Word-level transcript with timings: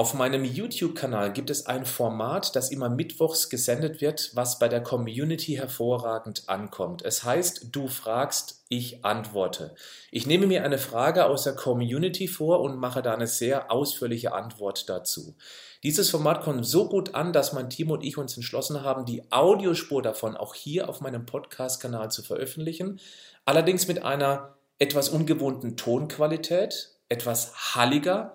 Auf 0.00 0.14
meinem 0.14 0.46
YouTube-Kanal 0.46 1.30
gibt 1.30 1.50
es 1.50 1.66
ein 1.66 1.84
Format, 1.84 2.56
das 2.56 2.70
immer 2.70 2.88
mittwochs 2.88 3.50
gesendet 3.50 4.00
wird, 4.00 4.30
was 4.32 4.58
bei 4.58 4.66
der 4.66 4.82
Community 4.82 5.56
hervorragend 5.56 6.44
ankommt. 6.46 7.02
Es 7.04 7.22
heißt, 7.22 7.66
du 7.70 7.86
fragst, 7.86 8.64
ich 8.70 9.04
antworte. 9.04 9.74
Ich 10.10 10.26
nehme 10.26 10.46
mir 10.46 10.64
eine 10.64 10.78
Frage 10.78 11.26
aus 11.26 11.42
der 11.42 11.54
Community 11.54 12.28
vor 12.28 12.62
und 12.62 12.78
mache 12.78 13.02
da 13.02 13.12
eine 13.12 13.26
sehr 13.26 13.70
ausführliche 13.70 14.32
Antwort 14.32 14.88
dazu. 14.88 15.36
Dieses 15.82 16.08
Format 16.08 16.40
kommt 16.44 16.64
so 16.64 16.88
gut 16.88 17.14
an, 17.14 17.34
dass 17.34 17.52
mein 17.52 17.68
Team 17.68 17.90
und 17.90 18.02
ich 18.02 18.16
uns 18.16 18.34
entschlossen 18.34 18.82
haben, 18.82 19.04
die 19.04 19.30
Audiospur 19.30 20.00
davon 20.00 20.34
auch 20.34 20.54
hier 20.54 20.88
auf 20.88 21.02
meinem 21.02 21.26
Podcast-Kanal 21.26 22.10
zu 22.10 22.22
veröffentlichen. 22.22 23.00
Allerdings 23.44 23.86
mit 23.86 24.02
einer 24.02 24.56
etwas 24.78 25.10
ungewohnten 25.10 25.76
Tonqualität, 25.76 26.88
etwas 27.10 27.74
halliger 27.74 28.34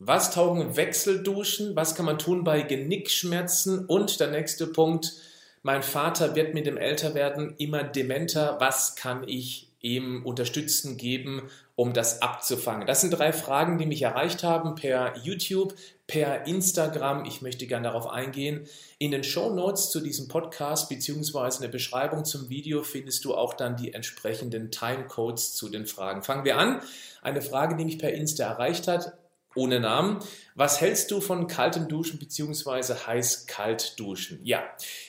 Was 0.00 0.30
taugen 0.30 0.76
Wechselduschen? 0.76 1.74
Was 1.74 1.96
kann 1.96 2.06
man 2.06 2.20
tun 2.20 2.44
bei 2.44 2.62
Genickschmerzen? 2.62 3.84
Und 3.84 4.20
der 4.20 4.30
nächste 4.30 4.68
Punkt, 4.68 5.14
mein 5.64 5.82
Vater 5.82 6.36
wird 6.36 6.54
mit 6.54 6.66
dem 6.66 6.76
Älterwerden 6.76 7.56
immer 7.58 7.82
dementer. 7.82 8.58
Was 8.60 8.94
kann 8.94 9.26
ich 9.26 9.72
ihm 9.80 10.24
unterstützen, 10.24 10.98
geben, 10.98 11.50
um 11.74 11.94
das 11.94 12.22
abzufangen? 12.22 12.86
Das 12.86 13.00
sind 13.00 13.10
drei 13.10 13.32
Fragen, 13.32 13.76
die 13.78 13.86
mich 13.86 14.02
erreicht 14.02 14.44
haben 14.44 14.76
per 14.76 15.16
YouTube, 15.24 15.74
per 16.06 16.46
Instagram. 16.46 17.24
Ich 17.24 17.42
möchte 17.42 17.66
gerne 17.66 17.88
darauf 17.88 18.08
eingehen. 18.08 18.68
In 18.98 19.10
den 19.10 19.24
Show 19.24 19.52
Notes 19.52 19.90
zu 19.90 19.98
diesem 19.98 20.28
Podcast 20.28 20.88
beziehungsweise 20.88 21.56
in 21.56 21.62
der 21.62 21.76
Beschreibung 21.76 22.24
zum 22.24 22.48
Video 22.48 22.84
findest 22.84 23.24
du 23.24 23.34
auch 23.34 23.52
dann 23.52 23.74
die 23.74 23.94
entsprechenden 23.94 24.70
Timecodes 24.70 25.56
zu 25.56 25.68
den 25.68 25.86
Fragen. 25.86 26.22
Fangen 26.22 26.44
wir 26.44 26.56
an. 26.56 26.82
Eine 27.20 27.42
Frage, 27.42 27.74
die 27.74 27.84
mich 27.84 27.98
per 27.98 28.12
Insta 28.12 28.44
erreicht 28.44 28.86
hat 28.86 29.18
ohne 29.58 29.80
Namen. 29.80 30.20
Was 30.54 30.80
hältst 30.80 31.10
du 31.10 31.20
von 31.20 31.46
kaltem 31.46 31.88
Duschen 31.88 32.18
bzw. 32.18 32.94
heiß-kalt 33.06 33.98
duschen? 34.00 34.40
Ja, 34.42 34.62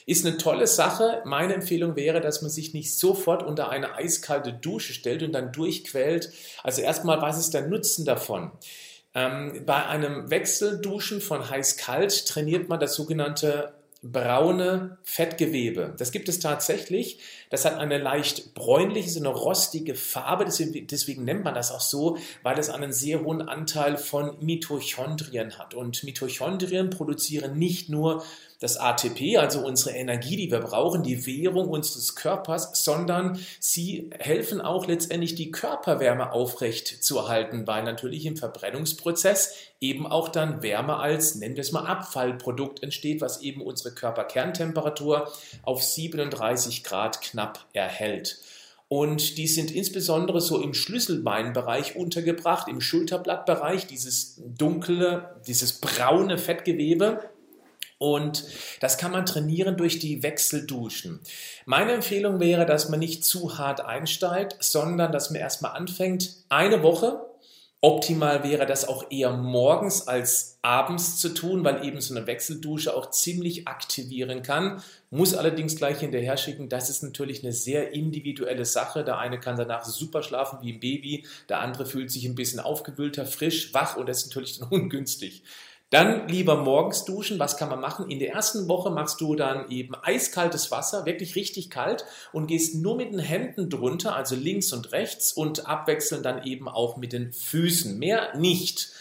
ist 0.06 0.26
eine 0.26 0.36
tolle 0.36 0.66
Sache. 0.66 1.22
Meine 1.24 1.54
Empfehlung 1.54 1.96
wäre, 1.96 2.20
dass 2.20 2.42
man 2.42 2.50
sich 2.50 2.74
nicht 2.74 2.96
sofort 2.96 3.42
unter 3.42 3.70
eine 3.70 3.94
eiskalte 3.94 4.52
Dusche 4.52 4.92
stellt 4.92 5.22
und 5.22 5.32
dann 5.32 5.52
durchquält. 5.52 6.32
Also 6.62 6.82
erstmal, 6.82 7.22
was 7.22 7.38
ist 7.38 7.54
der 7.54 7.66
Nutzen 7.66 8.04
davon? 8.04 8.52
Ähm, 9.14 9.64
bei 9.66 9.86
einem 9.86 10.30
Wechselduschen 10.30 11.20
von 11.20 11.50
heiß-kalt 11.50 12.26
trainiert 12.28 12.68
man 12.68 12.78
das 12.78 12.94
sogenannte 12.94 13.79
braune 14.02 14.96
Fettgewebe. 15.02 15.94
Das 15.98 16.10
gibt 16.10 16.28
es 16.30 16.38
tatsächlich. 16.38 17.18
Das 17.50 17.64
hat 17.64 17.74
eine 17.74 17.98
leicht 17.98 18.54
bräunliche, 18.54 19.10
so 19.10 19.20
eine 19.20 19.28
rostige 19.28 19.94
Farbe. 19.94 20.46
Deswegen, 20.46 20.86
deswegen, 20.86 21.24
nennt 21.24 21.44
man 21.44 21.54
das 21.54 21.70
auch 21.70 21.82
so, 21.82 22.16
weil 22.42 22.58
es 22.58 22.70
einen 22.70 22.92
sehr 22.92 23.22
hohen 23.22 23.42
Anteil 23.42 23.98
von 23.98 24.38
Mitochondrien 24.40 25.58
hat. 25.58 25.74
Und 25.74 26.02
Mitochondrien 26.02 26.88
produzieren 26.88 27.58
nicht 27.58 27.90
nur 27.90 28.24
das 28.60 28.76
ATP, 28.76 29.38
also 29.38 29.64
unsere 29.64 29.96
Energie, 29.96 30.36
die 30.36 30.50
wir 30.50 30.60
brauchen, 30.60 31.02
die 31.02 31.26
Währung 31.26 31.68
unseres 31.68 32.14
Körpers, 32.14 32.84
sondern 32.84 33.40
sie 33.58 34.10
helfen 34.18 34.60
auch 34.60 34.86
letztendlich 34.86 35.34
die 35.34 35.50
Körperwärme 35.50 36.32
aufrecht 36.32 37.02
zu 37.02 37.18
erhalten, 37.18 37.66
weil 37.66 37.82
natürlich 37.82 38.26
im 38.26 38.36
Verbrennungsprozess 38.36 39.54
eben 39.80 40.06
auch 40.06 40.28
dann 40.28 40.62
Wärme 40.62 40.96
als, 40.96 41.36
nennen 41.36 41.56
wir 41.56 41.62
es 41.62 41.72
mal, 41.72 41.86
Abfallprodukt 41.86 42.82
entsteht, 42.82 43.22
was 43.22 43.40
eben 43.40 43.62
unsere 43.62 43.94
Körperkerntemperatur 43.94 45.32
auf 45.62 45.82
37 45.82 46.84
Grad 46.84 47.22
knapp 47.22 47.64
erhält. 47.72 48.40
Und 48.88 49.38
die 49.38 49.46
sind 49.46 49.70
insbesondere 49.70 50.40
so 50.40 50.60
im 50.60 50.74
Schlüsselbeinbereich 50.74 51.96
untergebracht, 51.96 52.68
im 52.68 52.80
Schulterblattbereich, 52.80 53.86
dieses 53.86 54.42
dunkle, 54.44 55.36
dieses 55.46 55.80
braune 55.80 56.36
Fettgewebe. 56.36 57.20
Und 58.00 58.44
das 58.80 58.96
kann 58.96 59.12
man 59.12 59.26
trainieren 59.26 59.76
durch 59.76 59.98
die 59.98 60.22
Wechselduschen. 60.22 61.20
Meine 61.66 61.92
Empfehlung 61.92 62.40
wäre, 62.40 62.64
dass 62.64 62.88
man 62.88 62.98
nicht 62.98 63.26
zu 63.26 63.58
hart 63.58 63.82
einsteigt, 63.82 64.56
sondern 64.58 65.12
dass 65.12 65.28
man 65.28 65.38
erstmal 65.38 65.72
anfängt, 65.72 66.30
eine 66.48 66.82
Woche. 66.82 67.20
Optimal 67.82 68.42
wäre 68.42 68.64
das 68.64 68.88
auch 68.88 69.10
eher 69.10 69.32
morgens 69.36 70.08
als 70.08 70.58
abends 70.62 71.18
zu 71.18 71.34
tun, 71.34 71.62
weil 71.62 71.84
eben 71.84 72.00
so 72.00 72.14
eine 72.14 72.26
Wechseldusche 72.26 72.96
auch 72.96 73.10
ziemlich 73.10 73.68
aktivieren 73.68 74.42
kann. 74.42 74.82
Muss 75.10 75.34
allerdings 75.34 75.76
gleich 75.76 76.00
hinterher 76.00 76.38
schicken, 76.38 76.70
das 76.70 76.88
ist 76.88 77.02
natürlich 77.02 77.44
eine 77.44 77.52
sehr 77.52 77.92
individuelle 77.92 78.64
Sache. 78.64 79.04
Der 79.04 79.18
eine 79.18 79.38
kann 79.38 79.56
danach 79.56 79.84
super 79.84 80.22
schlafen 80.22 80.60
wie 80.62 80.72
ein 80.72 80.80
Baby, 80.80 81.26
der 81.50 81.60
andere 81.60 81.84
fühlt 81.84 82.10
sich 82.10 82.24
ein 82.24 82.34
bisschen 82.34 82.60
aufgewühlter, 82.60 83.26
frisch, 83.26 83.74
wach 83.74 83.96
und 83.98 84.08
das 84.08 84.22
ist 84.22 84.28
natürlich 84.28 84.58
dann 84.58 84.70
ungünstig. 84.70 85.42
Dann 85.90 86.28
lieber 86.28 86.56
morgens 86.56 87.04
duschen. 87.04 87.40
Was 87.40 87.56
kann 87.56 87.68
man 87.68 87.80
machen? 87.80 88.08
In 88.08 88.20
der 88.20 88.32
ersten 88.32 88.68
Woche 88.68 88.90
machst 88.90 89.20
du 89.20 89.34
dann 89.34 89.68
eben 89.70 89.96
eiskaltes 89.96 90.70
Wasser, 90.70 91.04
wirklich 91.04 91.34
richtig 91.34 91.68
kalt 91.68 92.04
und 92.32 92.46
gehst 92.46 92.76
nur 92.76 92.96
mit 92.96 93.12
den 93.12 93.18
Händen 93.18 93.68
drunter, 93.68 94.14
also 94.14 94.36
links 94.36 94.72
und 94.72 94.92
rechts 94.92 95.32
und 95.32 95.66
abwechselnd 95.66 96.24
dann 96.24 96.44
eben 96.44 96.68
auch 96.68 96.96
mit 96.96 97.12
den 97.12 97.32
Füßen. 97.32 97.98
Mehr 97.98 98.36
nicht. 98.36 98.92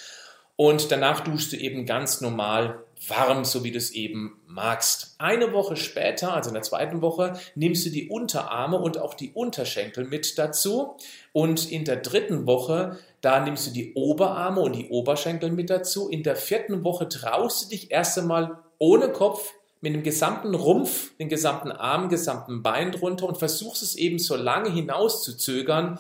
Und 0.55 0.91
danach 0.91 1.22
duschst 1.22 1.53
du 1.53 1.57
eben 1.57 1.85
ganz 1.85 2.22
normal 2.22 2.83
warm, 3.07 3.45
so 3.45 3.63
wie 3.63 3.71
du 3.71 3.77
es 3.77 3.91
eben 3.91 4.39
magst. 4.47 5.15
Eine 5.19 5.53
Woche 5.53 5.75
später, 5.75 6.33
also 6.33 6.49
in 6.49 6.53
der 6.53 6.63
zweiten 6.63 7.01
Woche, 7.01 7.39
nimmst 7.55 7.85
du 7.85 7.89
die 7.89 8.09
Unterarme 8.09 8.77
und 8.77 8.97
auch 8.97 9.13
die 9.13 9.31
Unterschenkel 9.31 10.05
mit 10.05 10.37
dazu. 10.37 10.95
Und 11.31 11.71
in 11.71 11.85
der 11.85 11.97
dritten 11.97 12.45
Woche, 12.45 12.97
da 13.21 13.39
nimmst 13.39 13.67
du 13.67 13.71
die 13.71 13.93
Oberarme 13.93 14.61
und 14.61 14.75
die 14.75 14.89
Oberschenkel 14.89 15.51
mit 15.51 15.69
dazu. 15.69 16.09
In 16.09 16.23
der 16.23 16.35
vierten 16.35 16.83
Woche 16.83 17.07
traust 17.07 17.65
du 17.65 17.69
dich 17.69 17.91
erst 17.91 18.17
einmal 18.17 18.59
ohne 18.77 19.09
Kopf 19.11 19.53
mit 19.81 19.93
dem 19.93 20.03
gesamten 20.03 20.55
Rumpf, 20.55 21.16
den 21.17 21.29
gesamten 21.29 21.71
Arm, 21.71 22.09
gesamten 22.09 22.63
Bein 22.63 22.91
drunter 22.91 23.27
und 23.27 23.37
versuchst 23.37 23.81
es 23.81 23.95
eben 23.95 24.19
so 24.19 24.35
lange 24.35 24.69
hinaus 24.69 25.23
zu 25.23 25.37
zögern, 25.37 25.99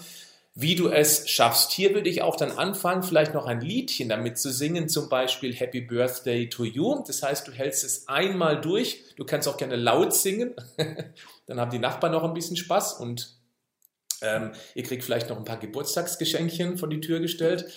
wie 0.61 0.75
du 0.75 0.89
es 0.89 1.29
schaffst. 1.29 1.71
Hier 1.71 1.93
würde 1.93 2.09
ich 2.09 2.21
auch 2.21 2.35
dann 2.35 2.51
anfangen, 2.51 3.01
vielleicht 3.01 3.33
noch 3.33 3.45
ein 3.45 3.61
Liedchen 3.61 4.09
damit 4.09 4.37
zu 4.37 4.51
singen, 4.51 4.89
zum 4.89 5.07
Beispiel 5.07 5.55
Happy 5.55 5.79
Birthday 5.79 6.49
to 6.49 6.65
You. 6.65 7.01
Das 7.07 7.23
heißt, 7.23 7.47
du 7.47 7.53
hältst 7.53 7.85
es 7.85 8.07
einmal 8.09 8.59
durch. 8.59 9.03
Du 9.15 9.23
kannst 9.23 9.47
auch 9.47 9.55
gerne 9.55 9.77
laut 9.77 10.13
singen. 10.13 10.53
dann 11.45 11.59
haben 11.59 11.71
die 11.71 11.79
Nachbarn 11.79 12.11
noch 12.11 12.23
ein 12.23 12.33
bisschen 12.33 12.57
Spaß 12.57 12.93
und 12.93 13.37
ähm, 14.21 14.51
ihr 14.75 14.83
kriegt 14.83 15.05
vielleicht 15.05 15.29
noch 15.29 15.37
ein 15.37 15.45
paar 15.45 15.59
Geburtstagsgeschenkchen 15.59 16.77
vor 16.77 16.89
die 16.89 16.99
Tür 16.99 17.21
gestellt. 17.21 17.71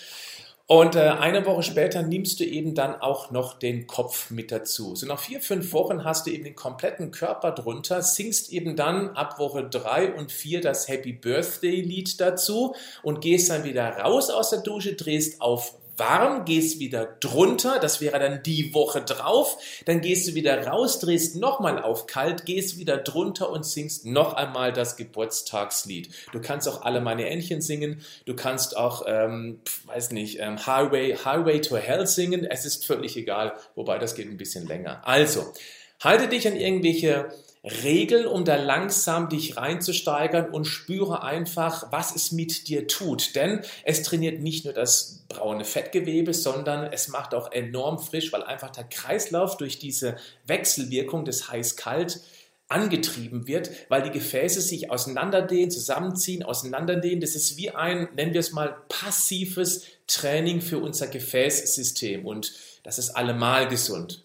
Und 0.73 0.95
äh, 0.95 1.01
eine 1.01 1.45
Woche 1.45 1.61
später 1.61 2.01
nimmst 2.01 2.39
du 2.39 2.45
eben 2.45 2.73
dann 2.73 2.99
auch 2.99 3.29
noch 3.29 3.59
den 3.59 3.85
Kopf 3.85 4.31
mit 4.31 4.51
dazu. 4.51 4.95
So 4.95 5.05
nach 5.05 5.19
vier, 5.19 5.39
fünf 5.39 5.71
Wochen 5.71 6.03
hast 6.03 6.25
du 6.25 6.31
eben 6.31 6.45
den 6.45 6.55
kompletten 6.55 7.11
Körper 7.11 7.51
drunter, 7.51 8.01
singst 8.01 8.51
eben 8.51 8.75
dann 8.75 9.09
ab 9.09 9.37
Woche 9.37 9.69
drei 9.69 10.11
und 10.11 10.31
vier 10.31 10.61
das 10.61 10.87
Happy 10.87 11.13
Birthday 11.13 11.79
Lied 11.79 12.19
dazu 12.19 12.73
und 13.03 13.21
gehst 13.21 13.51
dann 13.51 13.65
wieder 13.65 13.87
raus 13.87 14.31
aus 14.31 14.49
der 14.49 14.61
Dusche, 14.61 14.95
drehst 14.95 15.41
auf 15.41 15.75
warm, 15.97 16.45
gehst 16.45 16.79
wieder 16.79 17.05
drunter, 17.19 17.79
das 17.79 18.01
wäre 18.01 18.19
dann 18.19 18.43
die 18.43 18.73
Woche 18.73 19.01
drauf, 19.01 19.57
dann 19.85 20.01
gehst 20.01 20.27
du 20.27 20.35
wieder 20.35 20.65
raus, 20.65 20.99
drehst 20.99 21.35
nochmal 21.35 21.81
auf 21.81 22.07
kalt, 22.07 22.45
gehst 22.45 22.77
wieder 22.77 22.97
drunter 22.97 23.49
und 23.49 23.65
singst 23.65 24.05
noch 24.05 24.33
einmal 24.33 24.73
das 24.73 24.97
Geburtstagslied. 24.97 26.09
Du 26.31 26.41
kannst 26.41 26.67
auch 26.67 26.81
alle 26.81 27.01
meine 27.01 27.29
Entchen 27.29 27.61
singen, 27.61 28.01
du 28.25 28.35
kannst 28.35 28.75
auch, 28.75 29.03
ähm, 29.07 29.59
weiß 29.85 30.11
nicht, 30.11 30.39
ähm, 30.39 30.65
Highway, 30.65 31.15
Highway 31.15 31.61
to 31.61 31.77
Hell 31.77 32.07
singen, 32.07 32.45
es 32.45 32.65
ist 32.65 32.85
völlig 32.85 33.15
egal, 33.17 33.53
wobei 33.75 33.99
das 33.99 34.15
geht 34.15 34.27
ein 34.27 34.37
bisschen 34.37 34.67
länger. 34.67 35.01
Also, 35.05 35.53
halte 35.99 36.27
dich 36.27 36.47
an 36.47 36.55
irgendwelche 36.55 37.31
Regeln, 37.63 38.25
um 38.25 38.43
da 38.43 38.57
langsam 38.57 39.29
dich 39.29 39.55
reinzusteigern 39.55 40.49
und 40.49 40.65
spüre 40.65 41.23
einfach, 41.23 41.91
was 41.91 42.13
es 42.13 42.33
mit 42.33 42.67
dir 42.67 42.87
tut. 42.87 43.35
Denn 43.35 43.61
es 43.85 44.03
trainiert 44.03 44.41
nicht 44.41 44.65
nur 44.65 44.73
das 44.73 45.23
braune 45.29 45.63
Fettgewebe, 45.63 46.33
sondern 46.33 46.91
es 46.91 47.07
macht 47.07 47.33
auch 47.33 47.51
enorm 47.51 47.99
frisch, 47.99 48.33
weil 48.33 48.43
einfach 48.43 48.69
der 48.71 48.83
Kreislauf 48.83 49.55
durch 49.55 49.79
diese 49.79 50.17
Wechselwirkung 50.45 51.23
des 51.23 51.49
heiß-kalt 51.49 52.19
angetrieben 52.67 53.47
wird, 53.47 53.69
weil 53.87 54.01
die 54.01 54.11
Gefäße 54.11 54.59
sich 54.59 54.89
auseinanderdehnen, 54.91 55.71
zusammenziehen, 55.71 56.43
auseinanderdehnen. 56.43 57.21
Das 57.21 57.35
ist 57.35 57.55
wie 57.55 57.69
ein, 57.69 58.09
nennen 58.15 58.33
wir 58.33 58.39
es 58.39 58.51
mal, 58.51 58.75
passives 58.89 59.85
Training 60.07 60.59
für 60.59 60.79
unser 60.79 61.07
Gefäßsystem 61.07 62.25
und 62.25 62.53
das 62.83 62.97
ist 62.97 63.11
allemal 63.11 63.67
gesund. 63.69 64.23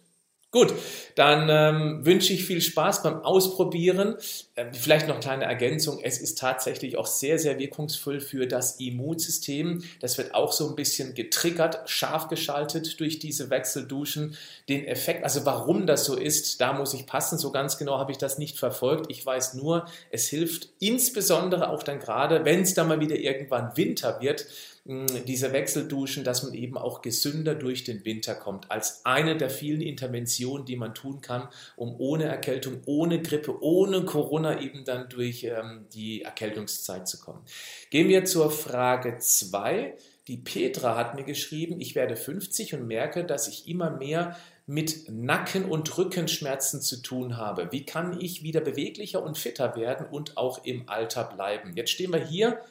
Gut, 0.50 0.72
dann 1.14 1.48
ähm, 1.50 2.06
wünsche 2.06 2.32
ich 2.32 2.46
viel 2.46 2.62
Spaß 2.62 3.02
beim 3.02 3.20
Ausprobieren. 3.20 4.16
Äh, 4.54 4.72
vielleicht 4.72 5.06
noch 5.06 5.16
eine 5.16 5.22
kleine 5.22 5.44
Ergänzung. 5.44 6.00
Es 6.02 6.18
ist 6.18 6.38
tatsächlich 6.38 6.96
auch 6.96 7.06
sehr, 7.06 7.38
sehr 7.38 7.58
wirkungsvoll 7.58 8.20
für 8.20 8.46
das 8.46 8.80
Immunsystem. 8.80 9.84
Das 10.00 10.16
wird 10.16 10.34
auch 10.34 10.52
so 10.52 10.70
ein 10.70 10.74
bisschen 10.74 11.12
getriggert, 11.12 11.80
scharf 11.84 12.28
geschaltet 12.28 12.98
durch 12.98 13.18
diese 13.18 13.50
Wechselduschen. 13.50 14.38
Den 14.70 14.86
Effekt, 14.86 15.22
also 15.22 15.44
warum 15.44 15.86
das 15.86 16.06
so 16.06 16.16
ist, 16.16 16.62
da 16.62 16.72
muss 16.72 16.94
ich 16.94 17.04
passen. 17.04 17.36
So 17.36 17.52
ganz 17.52 17.76
genau 17.76 17.98
habe 17.98 18.12
ich 18.12 18.18
das 18.18 18.38
nicht 18.38 18.58
verfolgt. 18.58 19.10
Ich 19.10 19.26
weiß 19.26 19.52
nur, 19.52 19.84
es 20.10 20.28
hilft 20.28 20.70
insbesondere 20.80 21.68
auch 21.68 21.82
dann 21.82 22.00
gerade, 22.00 22.46
wenn 22.46 22.62
es 22.62 22.72
dann 22.72 22.88
mal 22.88 23.00
wieder 23.00 23.16
irgendwann 23.16 23.76
Winter 23.76 24.22
wird, 24.22 24.46
diese 24.88 25.52
Wechselduschen, 25.52 26.25
dass 26.25 26.43
man 26.43 26.55
eben 26.55 26.79
auch 26.79 27.02
gesünder 27.02 27.55
durch 27.55 27.85
den 27.85 28.06
Winter 28.06 28.35
kommt, 28.35 28.70
als 28.70 29.05
eine 29.05 29.37
der 29.37 29.50
vielen 29.50 29.82
Interventionen, 29.82 30.64
die 30.64 30.76
man 30.76 30.94
tun 30.94 31.20
kann, 31.20 31.49
um 31.76 31.94
ohne 31.99 32.25
Erkältung, 32.25 32.81
ohne 32.87 33.20
Grippe, 33.20 33.62
ohne 33.62 34.06
Corona 34.06 34.62
eben 34.62 34.87
dann 34.87 35.11
durch 35.11 35.44
ähm, 35.44 35.85
die 35.93 36.23
Erkältungszeit 36.23 37.06
zu 37.06 37.19
kommen. 37.19 37.43
Gehen 37.90 38.08
wir 38.08 38.25
zur 38.25 38.50
Frage 38.50 39.19
2. 39.19 39.94
Die 40.26 40.38
Petra 40.38 40.96
hat 40.96 41.14
mir 41.14 41.25
geschrieben, 41.25 41.82
ich 41.82 41.94
werde 41.94 42.17
50 42.17 42.75
und 42.75 42.87
merke, 42.87 43.25
dass 43.25 43.46
ich 43.46 43.69
immer 43.69 43.90
mehr 43.90 44.38
mit 44.67 45.11
Nacken- 45.11 45.67
und 45.67 45.99
Rückenschmerzen 45.99 46.81
zu 46.81 47.02
tun 47.02 47.37
habe. 47.37 47.73
Wie 47.73 47.85
kann 47.85 48.19
ich 48.19 48.43
wieder 48.43 48.62
beweglicher 48.62 49.23
und 49.23 49.37
fitter 49.37 49.76
werden 49.76 50.06
und 50.06 50.38
auch 50.38 50.64
im 50.64 50.88
Alter 50.88 51.25
bleiben? 51.25 51.75
Jetzt 51.76 51.90
stehen 51.90 52.12
wir 52.12 52.25
hier 52.25 52.62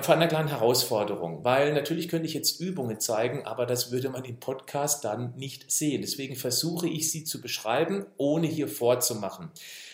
vor 0.00 0.14
einer 0.14 0.28
kleinen 0.28 0.48
Herausforderung, 0.48 1.44
weil 1.44 1.74
natürlich 1.74 2.08
könnte 2.08 2.26
ich 2.26 2.32
jetzt 2.32 2.60
Übungen 2.60 2.98
zeigen, 2.98 3.44
aber 3.44 3.66
das 3.66 3.92
würde 3.92 4.08
man 4.08 4.24
im 4.24 4.40
Podcast 4.40 5.04
dann 5.04 5.34
nicht 5.36 5.70
sehen. 5.70 6.00
Deswegen 6.00 6.34
versuche 6.34 6.88
ich 6.88 7.10
sie 7.10 7.24
zu 7.24 7.42
beschreiben, 7.42 8.06
ohne 8.16 8.46
hier 8.46 8.68
vorzumachen. 8.68 9.50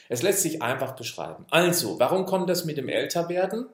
Es 0.09 0.23
lässt 0.23 0.43
sich 0.43 0.63
einfach 0.63 0.95
beschreiben. 0.95 1.47
Also, 1.51 1.99
warum 1.99 2.27
kommt 2.27 2.49
das 2.49 2.65
mit 2.65 2.77
dem 2.77 2.89
Älterwerden? 2.89 3.67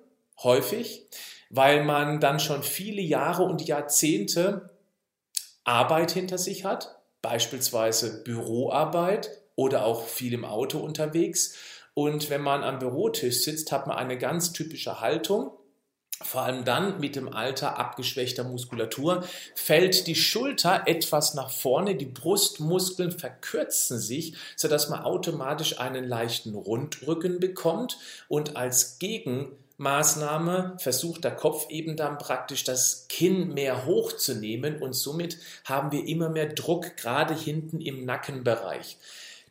Häufig, 0.42 1.06
weil 1.50 1.84
man 1.84 2.20
dann 2.20 2.40
schon 2.40 2.62
viele 2.62 3.02
Jahre 3.02 3.44
und 3.44 3.66
Jahrzehnte 3.66 4.70
Arbeit 5.62 6.10
hinter 6.10 6.38
sich 6.38 6.64
hat, 6.64 6.96
beispielsweise 7.20 8.24
Büroarbeit 8.24 9.30
oder 9.56 9.84
auch 9.84 10.06
viel 10.06 10.32
im 10.32 10.44
Auto 10.44 10.78
unterwegs. 10.78 11.54
Und 11.92 12.30
wenn 12.30 12.42
man 12.42 12.64
am 12.64 12.78
Bürotisch 12.78 13.44
sitzt, 13.44 13.70
hat 13.72 13.86
man 13.86 13.96
eine 13.96 14.18
ganz 14.18 14.52
typische 14.52 15.00
Haltung 15.00 15.52
vor 16.22 16.42
allem 16.42 16.64
dann 16.64 17.00
mit 17.00 17.16
dem 17.16 17.32
Alter 17.32 17.78
abgeschwächter 17.78 18.44
Muskulatur, 18.44 19.24
fällt 19.54 20.06
die 20.06 20.14
Schulter 20.14 20.82
etwas 20.86 21.34
nach 21.34 21.50
vorne, 21.50 21.96
die 21.96 22.06
Brustmuskeln 22.06 23.10
verkürzen 23.10 23.98
sich, 23.98 24.34
sodass 24.56 24.88
man 24.88 25.02
automatisch 25.02 25.80
einen 25.80 26.04
leichten 26.04 26.54
Rundrücken 26.54 27.40
bekommt 27.40 27.98
und 28.28 28.56
als 28.56 28.98
Gegenmaßnahme 29.00 30.76
versucht 30.78 31.24
der 31.24 31.34
Kopf 31.34 31.68
eben 31.68 31.96
dann 31.96 32.18
praktisch 32.18 32.62
das 32.62 33.06
Kinn 33.08 33.52
mehr 33.52 33.84
hochzunehmen 33.84 34.80
und 34.80 34.92
somit 34.92 35.38
haben 35.64 35.90
wir 35.90 36.06
immer 36.06 36.28
mehr 36.28 36.46
Druck 36.46 36.96
gerade 36.96 37.34
hinten 37.34 37.80
im 37.80 38.04
Nackenbereich 38.04 38.98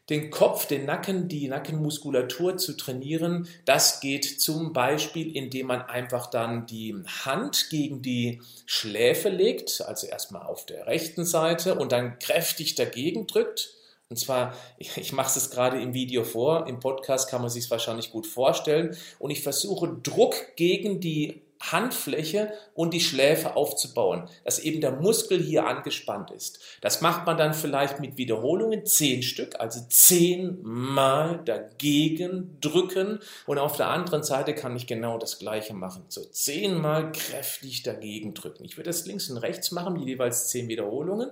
den 0.10 0.32
Kopf, 0.32 0.66
den 0.66 0.86
Nacken, 0.86 1.28
die 1.30 1.48
Nackenmuskulatur 1.48 2.58
zu 2.58 2.76
trainieren. 2.76 3.48
Das 3.66 4.02
geht 4.02 4.42
zum 4.42 4.74
Beispiel, 4.74 5.36
indem 5.36 5.68
man 5.68 5.82
einfach 5.82 6.28
dann 6.28 6.66
die 6.66 6.96
Hand 7.24 7.70
gegen 7.70 8.02
die 8.02 8.42
Schläfe 8.66 9.30
legt, 9.30 9.82
also 9.82 10.08
erstmal 10.08 10.44
auf 10.44 10.66
der 10.66 10.88
rechten 10.88 11.26
Seite 11.26 11.76
und 11.76 11.92
dann 11.92 12.20
kräftig 12.20 12.76
dagegen 12.76 13.28
drückt. 13.28 13.76
Und 14.10 14.18
zwar, 14.18 14.56
ich, 14.78 15.14
mache 15.14 15.40
es 15.40 15.50
gerade 15.50 15.82
im 15.82 15.94
Video 15.94 16.24
vor, 16.24 16.68
im 16.68 16.80
Podcast 16.80 17.30
kann 17.30 17.42
man 17.42 17.50
sich 17.50 17.64
es 17.64 17.72
wahrscheinlich 17.72 18.12
gut 18.12 18.28
vorstellen. 18.28 18.96
Und 19.18 19.32
ich 19.32 19.42
versuche 19.42 19.98
Druck 20.04 20.36
gegen 20.56 21.00
die 21.00 21.42
Handfläche 21.72 22.52
und 22.74 22.94
die 22.94 23.00
Schläfe 23.00 23.56
aufzubauen, 23.56 24.30
dass 24.44 24.60
eben 24.60 24.82
der 24.82 24.92
Muskel 24.92 25.42
hier 25.42 25.66
angespannt 25.66 26.32
ist. 26.32 26.60
Das 26.82 27.02
macht 27.02 27.26
man 27.26 27.38
dann 27.38 27.54
vielleicht 27.54 28.00
mit 28.00 28.18
Wiederholungen, 28.18 28.86
zehn 28.86 29.24
Stück, 29.24 29.60
also 29.60 29.80
zehnmal 29.88 31.42
dagegen 31.46 32.58
drücken 32.60 33.20
und 33.46 33.60
auf 33.60 33.78
der 33.78 33.90
anderen 33.90 34.24
Seite 34.24 34.54
kann 34.54 34.76
ich 34.76 34.88
genau 34.88 35.18
das 35.18 35.40
gleiche 35.40 35.74
machen. 35.74 36.06
So 36.10 36.26
zehnmal 36.26 37.12
kräftig 37.12 37.84
dagegen 37.84 38.34
drücken. 38.34 38.66
Ich 38.66 38.78
würde 38.78 38.90
das 38.90 39.06
links 39.06 39.30
und 39.30 39.38
rechts 39.38 39.72
machen, 39.72 40.00
jeweils 40.00 40.50
zehn 40.50 40.68
Wiederholungen 40.68 41.32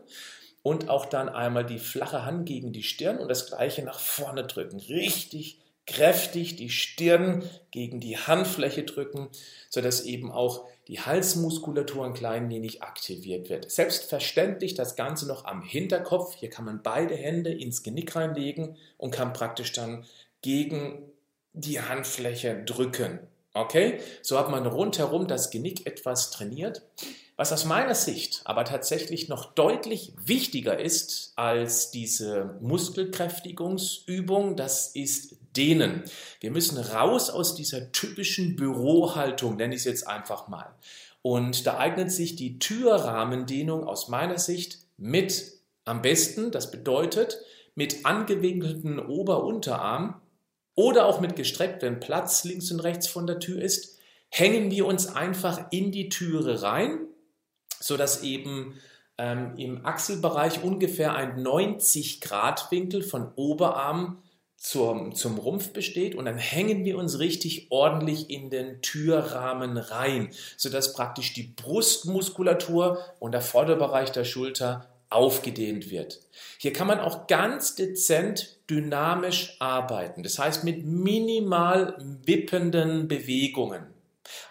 und 0.64 0.90
auch 0.90 1.06
dann 1.06 1.30
einmal 1.30 1.66
die 1.66 1.80
flache 1.80 2.24
Hand 2.26 2.46
gegen 2.46 2.72
die 2.72 2.84
Stirn 2.84 3.18
und 3.18 3.28
das 3.28 3.48
gleiche 3.48 3.84
nach 3.84 4.00
vorne 4.00 4.44
drücken. 4.44 4.80
Richtig 4.80 5.60
kräftig 5.92 6.56
die 6.56 6.70
Stirn 6.70 7.44
gegen 7.72 8.00
die 8.00 8.18
Handfläche 8.18 8.84
drücken, 8.84 9.28
sodass 9.70 10.06
eben 10.06 10.32
auch 10.32 10.66
die 10.88 11.02
Halsmuskulatur 11.02 12.06
ein 12.06 12.14
klein 12.14 12.50
wenig 12.50 12.82
aktiviert 12.82 13.50
wird. 13.50 13.70
Selbstverständlich 13.70 14.74
das 14.74 14.96
Ganze 14.96 15.28
noch 15.28 15.46
am 15.46 15.62
Hinterkopf. 15.62 16.36
Hier 16.36 16.50
kann 16.50 16.66
man 16.66 16.82
beide 16.82 17.16
Hände 17.16 17.52
ins 17.54 17.84
Genick 17.84 18.16
reinlegen 18.16 18.78
und 18.98 19.12
kann 19.12 19.34
praktisch 19.34 19.74
dann 19.74 20.06
gegen 20.42 21.04
die 21.54 21.82
Handfläche 21.82 22.64
drücken. 22.64 23.20
Okay? 23.54 24.00
So 24.22 24.40
hat 24.40 24.50
man 24.50 24.66
rundherum 24.66 25.28
das 25.28 25.50
Genick 25.50 25.86
etwas 25.86 26.32
trainiert. 26.32 26.84
Was 27.36 27.52
aus 27.52 27.66
meiner 27.66 27.96
Sicht 27.96 28.42
aber 28.46 28.64
tatsächlich 28.66 29.28
noch 29.28 29.54
deutlich 29.54 30.14
wichtiger 30.24 30.80
ist 30.80 31.34
als 31.36 31.92
diese 31.92 32.58
Muskelkräftigungsübung, 32.62 34.56
das 34.56 34.88
ist 34.96 35.41
Dehnen. 35.56 36.04
Wir 36.40 36.52
müssen 36.52 36.78
raus 36.78 37.30
aus 37.30 37.56
dieser 37.56 37.92
typischen 37.92 38.56
Bürohaltung, 38.56 39.58
nenne 39.58 39.76
ich 39.76 39.82
es 39.82 39.86
jetzt 39.86 40.08
einfach 40.08 40.48
mal. 40.48 40.74
Und 41.22 41.68
da 41.68 41.78
eignet 41.78 42.12
sich 42.12 42.36
die 42.36 42.60
Türrahmendehnung 42.60 43.86
aus 43.86 44.08
meiner 44.08 44.40
Sicht 44.40 44.80
mit 44.98 45.54
am 45.86 46.02
besten. 46.02 46.52
Das 46.52 46.72
bedeutet, 46.72 47.40
mit 47.76 48.06
angewinkelten 48.06 49.00
Ober-Unterarm 49.00 50.22
oder 50.76 51.06
auch 51.06 51.20
mit 51.20 51.36
gestreckt, 51.36 51.82
wenn 51.82 52.00
Platz 52.00 52.44
links 52.44 52.72
und 52.72 52.80
rechts 52.80 53.08
von 53.08 53.28
der 53.28 53.40
Tür 53.40 53.62
ist, 53.62 53.98
hängen 54.30 54.72
wir 54.72 54.86
uns 54.86 55.08
einfach 55.08 55.68
in 55.72 55.92
die 55.92 56.10
Türe 56.10 56.62
rein, 56.62 57.00
sodass 57.80 58.24
eben 58.24 58.80
ähm, 59.18 59.54
im 59.58 59.86
Achselbereich 59.86 60.64
ungefähr 60.64 61.16
ein 61.16 61.42
90 61.42 62.22
Grad 62.22 62.72
Winkel 62.72 63.04
von 63.04 63.32
Oberarm 63.36 64.24
zum, 64.62 65.16
zum 65.16 65.40
Rumpf 65.40 65.74
besteht 65.74 66.14
und 66.14 66.26
dann 66.26 66.38
hängen 66.38 66.86
wir 66.86 67.00
uns 67.00 67.18
richtig 67.18 67.72
ordentlich 67.72 68.30
in 68.30 68.52
den 68.52 68.80
Türrahmen 68.84 69.76
rein, 69.76 70.30
sodass 70.56 70.94
praktisch 70.94 71.34
die 71.34 71.52
Brustmuskulatur 71.56 73.00
und 73.18 73.32
der 73.32 73.42
Vorderbereich 73.42 74.12
der 74.12 74.24
Schulter 74.24 74.88
aufgedehnt 75.10 75.90
wird. 75.90 76.22
Hier 76.60 76.74
kann 76.74 76.86
man 76.86 77.00
auch 77.00 77.26
ganz 77.26 77.74
dezent 77.74 78.60
dynamisch 78.70 79.58
arbeiten, 79.60 80.22
das 80.22 80.38
heißt 80.38 80.64
mit 80.64 80.86
minimal 80.86 81.96
wippenden 82.24 83.08
Bewegungen. 83.08 83.88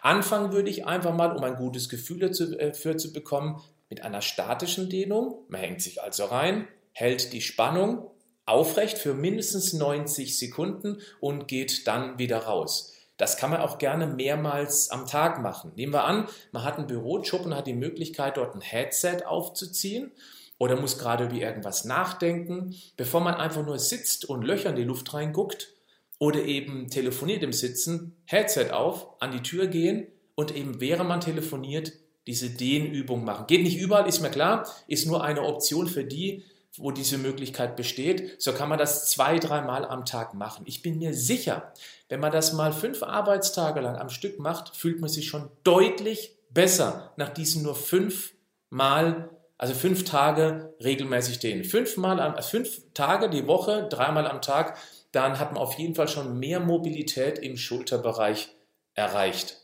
Anfangen 0.03 0.53
würde 0.53 0.71
ich 0.71 0.87
einfach 0.87 1.15
mal, 1.15 1.37
um 1.37 1.45
ein 1.45 1.55
gutes 1.55 1.89
Gefühl 1.89 2.19
dafür 2.19 2.95
äh, 2.95 2.97
zu 2.97 3.13
bekommen, 3.13 3.63
mit 3.89 4.03
einer 4.03 4.23
statischen 4.23 4.91
Dehnung. 4.91 5.45
Man 5.49 5.61
hängt 5.61 5.83
sich 5.83 6.03
also 6.03 6.25
rein, 6.25 6.67
hält 6.93 7.33
die 7.33 7.41
Spannung 7.41 8.11
aufrecht 8.51 8.99
für 8.99 9.15
mindestens 9.15 9.73
90 9.73 10.37
Sekunden 10.39 10.99
und 11.21 11.49
geht 11.49 11.87
dann 11.87 12.19
wieder 12.19 12.39
raus. 12.39 12.93
Das 13.17 13.37
kann 13.37 13.51
man 13.51 13.61
auch 13.61 13.79
gerne 13.79 14.07
mehrmals 14.07 14.91
am 14.91 15.07
Tag 15.07 15.43
machen. 15.43 15.73
Nehmen 15.77 15.93
wir 15.93 16.05
an, 16.05 16.27
man 16.53 16.65
hat 16.65 16.79
einen 16.79 16.87
Bürojob 16.87 17.45
und 17.45 17.55
hat 17.55 17.67
die 17.67 17.75
Möglichkeit, 17.75 18.39
dort 18.39 18.55
ein 18.55 18.63
Headset 18.63 19.25
aufzuziehen 19.27 20.11
oder 20.59 20.81
muss 20.81 20.99
gerade 20.99 21.25
über 21.25 21.35
irgendwas 21.35 21.85
nachdenken, 21.85 22.75
bevor 22.97 23.21
man 23.21 23.35
einfach 23.35 23.65
nur 23.65 23.79
sitzt 23.79 24.25
und 24.25 24.43
Löcher 24.43 24.71
in 24.71 24.77
die 24.77 24.85
Luft 24.85 25.13
reinguckt 25.13 25.75
oder 26.19 26.43
eben 26.45 26.89
telefoniert 26.89 27.43
im 27.43 27.53
Sitzen, 27.53 28.17
Headset 28.25 28.71
auf, 28.73 29.21
an 29.21 29.33
die 29.33 29.43
Tür 29.43 29.67
gehen 29.67 30.07
und 30.35 30.55
eben 30.57 30.81
während 30.81 31.09
man 31.09 31.21
telefoniert 31.21 31.93
diese 32.27 32.51
Dehnübung 32.51 33.25
machen. 33.25 33.47
Geht 33.47 33.63
nicht 33.63 33.79
überall, 33.79 34.09
ist 34.09 34.21
mir 34.21 34.31
klar, 34.31 34.67
ist 34.87 35.07
nur 35.07 35.25
eine 35.25 35.43
Option 35.43 35.87
für 35.87 36.05
die, 36.05 36.45
wo 36.77 36.91
diese 36.91 37.19
Möglichkeit 37.19 37.77
besteht, 37.77 38.41
so 38.41 38.53
kann 38.53 38.69
man 38.69 38.79
das 38.79 39.11
zwei, 39.11 39.39
dreimal 39.39 39.85
am 39.85 40.05
Tag 40.05 40.35
machen. 40.35 40.65
Ich 40.67 40.83
bin 40.83 40.99
mir 40.99 41.15
sicher, 41.15 41.73
wenn 42.09 42.21
man 42.21 42.33
das 42.33 42.53
mal 42.53 42.73
fünf 42.73 43.03
Arbeitstage 43.03 43.81
lang 43.81 43.97
am 43.97 44.09
Stück 44.09 44.39
macht, 44.39 44.77
fühlt 44.77 45.01
man 45.01 45.11
sich 45.11 45.29
schon 45.29 45.51
deutlich 45.65 46.37
besser 46.51 47.13
nach 47.17 47.29
diesen 47.29 47.63
nur 47.63 47.75
fünf 47.75 48.35
Mal, 48.73 49.31
also 49.59 49.75
fünf 49.75 50.05
Tage 50.05 50.75
regelmäßig 50.83 51.41
dehnen. 51.41 51.65
Fünfmal, 51.65 52.21
also 52.21 52.49
fünf 52.49 52.83
Tage 52.95 53.29
die 53.29 53.49
Woche, 53.49 53.89
dreimal 53.91 54.29
am 54.29 54.41
Tag 54.41 54.79
dann 55.13 55.39
hat 55.39 55.53
man 55.53 55.63
auf 55.63 55.75
jeden 55.75 55.95
Fall 55.95 56.09
schon 56.09 56.39
mehr 56.39 56.61
Mobilität 56.61 57.39
im 57.39 57.57
Schulterbereich 57.57 58.55
erreicht. 58.95 59.59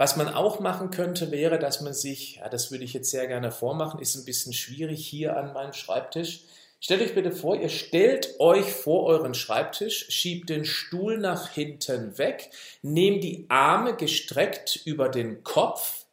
Was 0.00 0.16
man 0.16 0.32
auch 0.32 0.60
machen 0.60 0.90
könnte, 0.90 1.30
wäre, 1.30 1.58
dass 1.58 1.82
man 1.82 1.92
sich, 1.92 2.36
ja, 2.36 2.48
das 2.48 2.70
würde 2.70 2.84
ich 2.84 2.94
jetzt 2.94 3.10
sehr 3.10 3.26
gerne 3.26 3.52
vormachen, 3.52 4.00
ist 4.00 4.16
ein 4.16 4.24
bisschen 4.24 4.54
schwierig 4.54 5.06
hier 5.06 5.36
an 5.36 5.52
meinem 5.52 5.74
Schreibtisch. 5.74 6.44
Stellt 6.80 7.02
euch 7.02 7.14
bitte 7.14 7.32
vor, 7.32 7.54
ihr 7.54 7.68
stellt 7.68 8.40
euch 8.40 8.72
vor 8.72 9.04
euren 9.04 9.34
Schreibtisch, 9.34 10.06
schiebt 10.08 10.48
den 10.48 10.64
Stuhl 10.64 11.18
nach 11.18 11.50
hinten 11.50 12.16
weg, 12.16 12.48
nehmt 12.80 13.22
die 13.22 13.44
Arme 13.50 13.94
gestreckt 13.94 14.80
über 14.86 15.10
den 15.10 15.44
Kopf 15.44 16.06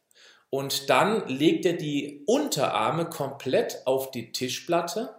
und 0.49 0.89
dann 0.89 1.25
legt 1.29 1.63
ihr 1.63 1.77
die 1.77 2.25
Unterarme 2.27 3.05
komplett 3.05 3.83
auf 3.85 4.11
die 4.11 4.33
Tischplatte. 4.33 5.15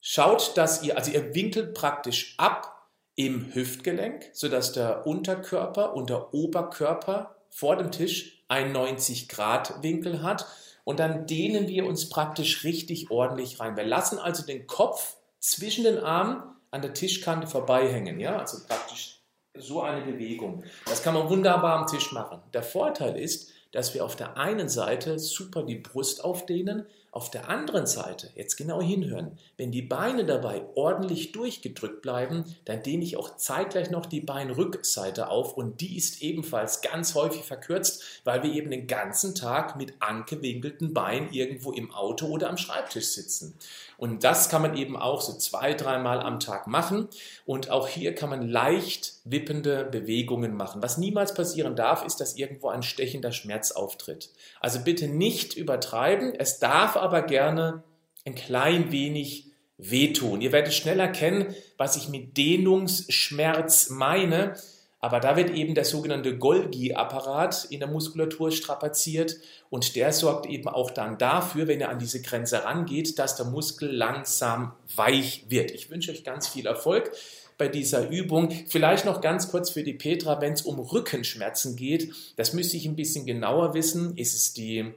Schaut, 0.00 0.56
dass 0.56 0.82
ihr, 0.82 0.96
also 0.96 1.12
ihr 1.12 1.32
winkelt 1.36 1.74
praktisch 1.74 2.34
ab 2.38 2.88
im 3.14 3.54
Hüftgelenk, 3.54 4.30
sodass 4.32 4.72
der 4.72 5.06
Unterkörper 5.06 5.94
und 5.94 6.10
der 6.10 6.34
Oberkörper 6.34 7.36
vor 7.50 7.76
dem 7.76 7.90
Tisch 7.92 8.42
einen 8.48 8.72
90 8.72 9.28
Grad 9.28 9.82
Winkel 9.82 10.22
hat 10.22 10.46
und 10.84 10.98
dann 10.98 11.26
dehnen 11.26 11.68
wir 11.68 11.86
uns 11.86 12.08
praktisch 12.08 12.64
richtig 12.64 13.10
ordentlich 13.10 13.60
rein. 13.60 13.76
Wir 13.76 13.84
lassen 13.84 14.18
also 14.18 14.44
den 14.44 14.66
Kopf 14.66 15.16
zwischen 15.38 15.84
den 15.84 15.98
Armen 15.98 16.42
an 16.70 16.82
der 16.82 16.94
Tischkante 16.94 17.46
vorbeihängen, 17.46 18.20
ja, 18.20 18.38
also 18.38 18.58
praktisch 18.66 19.20
so 19.56 19.82
eine 19.82 20.04
Bewegung. 20.04 20.64
Das 20.86 21.02
kann 21.02 21.14
man 21.14 21.28
wunderbar 21.28 21.78
am 21.78 21.86
Tisch 21.86 22.12
machen. 22.12 22.40
Der 22.52 22.62
Vorteil 22.62 23.18
ist, 23.18 23.50
dass 23.72 23.94
wir 23.94 24.04
auf 24.04 24.16
der 24.16 24.36
einen 24.36 24.68
Seite 24.68 25.18
super 25.18 25.62
die 25.64 25.76
Brust 25.76 26.24
aufdehnen, 26.24 26.86
auf 27.12 27.30
der 27.30 27.48
anderen 27.48 27.86
Seite, 27.86 28.30
jetzt 28.36 28.56
genau 28.56 28.80
hinhören, 28.80 29.36
wenn 29.56 29.72
die 29.72 29.82
Beine 29.82 30.24
dabei 30.24 30.62
ordentlich 30.76 31.32
durchgedrückt 31.32 32.02
bleiben, 32.02 32.44
dann 32.66 32.82
dehne 32.82 33.02
ich 33.02 33.16
auch 33.16 33.36
zeitgleich 33.36 33.90
noch 33.90 34.06
die 34.06 34.20
Beinrückseite 34.20 35.28
auf 35.28 35.54
und 35.54 35.80
die 35.80 35.96
ist 35.96 36.22
ebenfalls 36.22 36.82
ganz 36.82 37.16
häufig 37.16 37.42
verkürzt, 37.42 38.04
weil 38.22 38.44
wir 38.44 38.52
eben 38.52 38.70
den 38.70 38.86
ganzen 38.86 39.34
Tag 39.34 39.76
mit 39.76 39.94
angewinkelten 39.98 40.94
Beinen 40.94 41.32
irgendwo 41.32 41.72
im 41.72 41.92
Auto 41.92 42.26
oder 42.26 42.48
am 42.48 42.56
Schreibtisch 42.56 43.06
sitzen. 43.06 43.56
Und 44.00 44.24
das 44.24 44.48
kann 44.48 44.62
man 44.62 44.78
eben 44.78 44.96
auch 44.96 45.20
so 45.20 45.34
zwei, 45.34 45.74
dreimal 45.74 46.20
am 46.20 46.40
Tag 46.40 46.66
machen. 46.66 47.08
Und 47.44 47.68
auch 47.68 47.86
hier 47.86 48.14
kann 48.14 48.30
man 48.30 48.48
leicht 48.48 49.12
wippende 49.24 49.84
Bewegungen 49.84 50.56
machen. 50.56 50.82
Was 50.82 50.96
niemals 50.96 51.34
passieren 51.34 51.76
darf, 51.76 52.02
ist, 52.06 52.18
dass 52.18 52.34
irgendwo 52.34 52.68
ein 52.68 52.82
stechender 52.82 53.30
Schmerz 53.30 53.72
auftritt. 53.72 54.30
Also 54.58 54.80
bitte 54.80 55.06
nicht 55.06 55.54
übertreiben. 55.54 56.34
Es 56.34 56.58
darf 56.58 56.96
aber 57.00 57.22
gerne 57.22 57.82
ein 58.24 58.34
klein 58.34 58.92
wenig 58.92 59.50
wehtun. 59.78 60.40
Ihr 60.40 60.52
werdet 60.52 60.74
schnell 60.74 61.00
erkennen, 61.00 61.54
was 61.76 61.96
ich 61.96 62.08
mit 62.08 62.36
Dehnungsschmerz 62.36 63.90
meine. 63.90 64.54
Aber 65.02 65.18
da 65.18 65.34
wird 65.34 65.50
eben 65.50 65.74
der 65.74 65.86
sogenannte 65.86 66.36
Golgi-Apparat 66.36 67.66
in 67.70 67.80
der 67.80 67.88
Muskulatur 67.88 68.52
strapaziert 68.52 69.36
und 69.70 69.96
der 69.96 70.12
sorgt 70.12 70.44
eben 70.44 70.68
auch 70.68 70.90
dann 70.90 71.16
dafür, 71.16 71.68
wenn 71.68 71.80
er 71.80 71.88
an 71.88 71.98
diese 71.98 72.20
Grenze 72.20 72.64
rangeht, 72.64 73.18
dass 73.18 73.34
der 73.34 73.46
Muskel 73.46 73.90
langsam 73.90 74.74
weich 74.94 75.46
wird. 75.48 75.70
Ich 75.70 75.88
wünsche 75.88 76.10
euch 76.10 76.22
ganz 76.22 76.48
viel 76.48 76.66
Erfolg 76.66 77.12
bei 77.56 77.68
dieser 77.68 78.10
Übung. 78.10 78.50
Vielleicht 78.66 79.06
noch 79.06 79.22
ganz 79.22 79.50
kurz 79.50 79.70
für 79.70 79.82
die 79.82 79.94
Petra, 79.94 80.40
wenn 80.42 80.52
es 80.52 80.62
um 80.62 80.78
Rückenschmerzen 80.78 81.76
geht, 81.76 82.12
das 82.36 82.52
müsste 82.52 82.76
ich 82.76 82.84
ein 82.86 82.96
bisschen 82.96 83.24
genauer 83.24 83.72
wissen. 83.72 84.18
Ist 84.18 84.34
es, 84.34 84.52
die, 84.52 84.92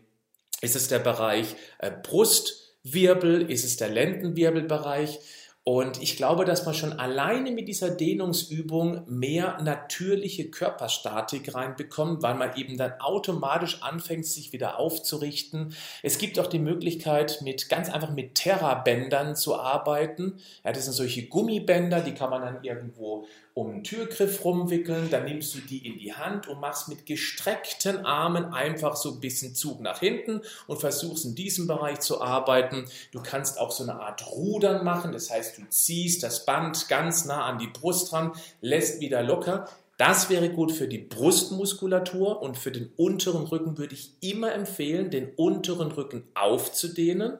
ist 0.63 0.75
es 0.75 0.87
der 0.87 0.99
Bereich 0.99 1.55
äh, 1.79 1.91
Brustwirbel? 1.91 3.49
Ist 3.51 3.65
es 3.65 3.77
der 3.77 3.89
Lendenwirbelbereich? 3.89 5.19
Und 5.65 6.01
ich 6.01 6.17
glaube, 6.17 6.43
dass 6.43 6.65
man 6.65 6.73
schon 6.73 6.99
alleine 6.99 7.51
mit 7.51 7.69
dieser 7.69 7.89
Dehnungsübung 7.89 9.03
mehr 9.07 9.61
natürliche 9.61 10.49
Körperstatik 10.49 11.55
reinbekommt, 11.55 12.21
weil 12.21 12.35
man 12.35 12.57
eben 12.57 12.77
dann 12.77 12.99
automatisch 12.99 13.81
anfängt, 13.81 14.25
sich 14.25 14.51
wieder 14.51 14.77
aufzurichten. 14.77 15.73
Es 16.01 16.17
gibt 16.17 16.37
auch 16.37 16.47
die 16.47 16.59
Möglichkeit, 16.59 17.39
mit 17.43 17.69
ganz 17.69 17.89
einfach 17.89 18.11
mit 18.11 18.35
Terra-Bändern 18.35 19.37
zu 19.37 19.55
arbeiten. 19.57 20.39
Ja, 20.65 20.73
das 20.73 20.83
sind 20.83 20.93
solche 20.93 21.27
Gummibänder, 21.27 22.01
die 22.01 22.13
kann 22.13 22.29
man 22.29 22.41
dann 22.41 22.63
irgendwo 22.63 23.25
um 23.55 23.69
einen 23.69 23.83
Türgriff 23.83 24.43
rumwickeln, 24.43 25.09
dann 25.11 25.25
nimmst 25.25 25.53
du 25.53 25.59
die 25.59 25.85
in 25.85 25.99
die 25.99 26.13
Hand 26.13 26.47
und 26.47 26.59
machst 26.59 26.89
mit 26.89 27.05
gestreckten 27.05 28.05
Armen 28.05 28.45
einfach 28.45 28.95
so 28.95 29.11
ein 29.11 29.19
bisschen 29.19 29.53
Zug 29.53 29.79
nach 29.79 29.99
hinten 29.99 30.41
und 30.65 30.79
versuchst 30.79 31.25
in 31.25 31.35
diesem 31.35 31.67
Bereich 31.67 31.99
zu 31.99 32.21
arbeiten. 32.21 32.85
Du 33.11 33.21
kannst 33.21 33.59
auch 33.59 33.71
so 33.71 33.83
eine 33.83 33.99
Art 33.99 34.25
Rudern 34.27 34.83
machen, 34.83 35.11
das 35.11 35.29
heißt, 35.29 35.57
du 35.59 35.69
ziehst 35.69 36.23
das 36.23 36.45
Band 36.45 36.87
ganz 36.89 37.25
nah 37.25 37.45
an 37.45 37.59
die 37.59 37.67
Brust 37.67 38.11
ran, 38.11 38.31
lässt 38.61 39.01
wieder 39.01 39.21
locker. 39.21 39.67
Das 39.97 40.31
wäre 40.31 40.49
gut 40.49 40.71
für 40.71 40.87
die 40.87 40.97
Brustmuskulatur 40.97 42.41
und 42.41 42.57
für 42.57 42.71
den 42.71 42.91
unteren 42.97 43.45
Rücken 43.45 43.77
würde 43.77 43.93
ich 43.93 44.13
immer 44.21 44.51
empfehlen, 44.51 45.11
den 45.11 45.29
unteren 45.35 45.91
Rücken 45.91 46.23
aufzudehnen. 46.33 47.37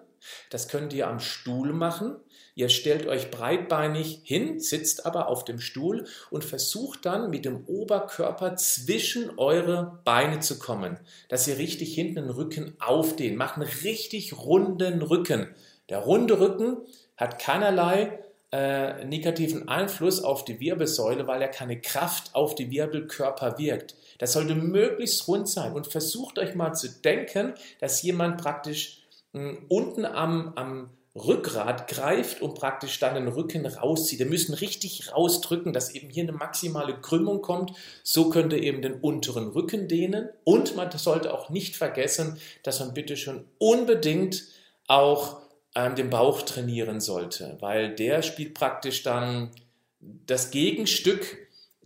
Das 0.50 0.68
könnt 0.68 0.94
ihr 0.94 1.08
am 1.08 1.20
Stuhl 1.20 1.74
machen. 1.74 2.15
Ihr 2.56 2.70
stellt 2.70 3.08
euch 3.08 3.32
breitbeinig 3.32 4.22
hin, 4.24 4.60
sitzt 4.60 5.06
aber 5.06 5.27
auf 5.27 5.44
dem 5.44 5.60
Stuhl 5.60 6.06
und 6.30 6.46
versucht 6.46 7.06
dann 7.06 7.32
mit 7.32 7.46
dem 7.46 7.65
Oberkörper 7.65 8.56
zwischen 8.56 9.38
eure 9.38 10.00
Beine 10.03 10.39
zu 10.39 10.60
kommen, 10.60 11.00
dass 11.30 11.48
ihr 11.48 11.58
richtig 11.58 11.96
hinten 11.96 12.15
den 12.15 12.30
Rücken 12.30 12.75
aufdehnt. 12.80 13.38
Macht 13.38 13.58
einen 13.58 13.70
richtig 13.84 14.38
runden 14.38 15.01
Rücken. 15.01 15.48
Der 15.89 16.00
runde 16.00 16.39
Rücken 16.39 16.77
hat 17.18 17.39
keinerlei 17.39 18.20
äh, 18.51 19.03
negativen 19.06 19.68
Einfluss 19.68 20.24
auf 20.24 20.46
die 20.46 20.60
Wirbelsäule, 20.60 21.25
weil 21.25 21.42
er 21.42 21.48
keine 21.48 21.82
Kraft 21.82 22.36
auf 22.36 22.53
die 22.53 22.70
Wirbelkörper 22.70 23.58
wirkt. 23.58 23.96
Das 24.20 24.34
sollte 24.34 24.53
möglichst 24.53 25.27
rund 25.27 25.50
sein 25.50 25.74
und 25.74 25.88
versucht 25.88 26.38
euch 26.38 26.53
mal 26.53 26.74
zu 26.74 26.88
denken, 26.88 27.56
dass 27.80 28.03
jemand 28.03 28.39
praktisch 28.39 29.02
unten 29.34 30.06
am, 30.06 30.54
am 30.56 30.90
Rückgrat 31.16 31.88
greift 31.88 32.42
und 32.42 32.56
praktisch 32.56 33.00
dann 33.00 33.13
den 33.13 33.28
Rücken 33.28 33.66
rauszieht. 33.66 34.20
Wir 34.20 34.25
müssen 34.25 34.54
richtig 34.56 35.12
rausdrücken, 35.13 35.72
dass 35.72 35.94
eben 35.94 36.10
hier 36.10 36.24
eine 36.24 36.32
maximale 36.32 37.00
Krümmung 37.00 37.42
kommt. 37.42 37.74
So 38.04 38.30
könnt 38.30 38.52
ihr 38.52 38.63
eben 38.63 38.82
den 38.82 38.96
unteren 38.96 39.48
Rücken 39.48 39.88
dehnen. 39.88 40.30
Und 40.44 40.75
man 40.75 40.90
sollte 40.92 41.34
auch 41.34 41.50
nicht 41.50 41.75
vergessen, 41.75 42.40
dass 42.63 42.80
man 42.80 42.96
bitte 42.96 43.16
schon 43.16 43.46
unbedingt 43.60 44.44
auch 44.88 45.42
ähm, 45.75 45.96
den 45.96 46.10
Bauch 46.10 46.42
trainieren 46.42 47.00
sollte, 47.00 47.58
weil 47.60 47.94
der 47.96 48.24
spielt 48.24 48.56
praktisch 48.56 49.04
dann 49.04 49.52
das 50.00 50.50
Gegenstück 50.50 51.38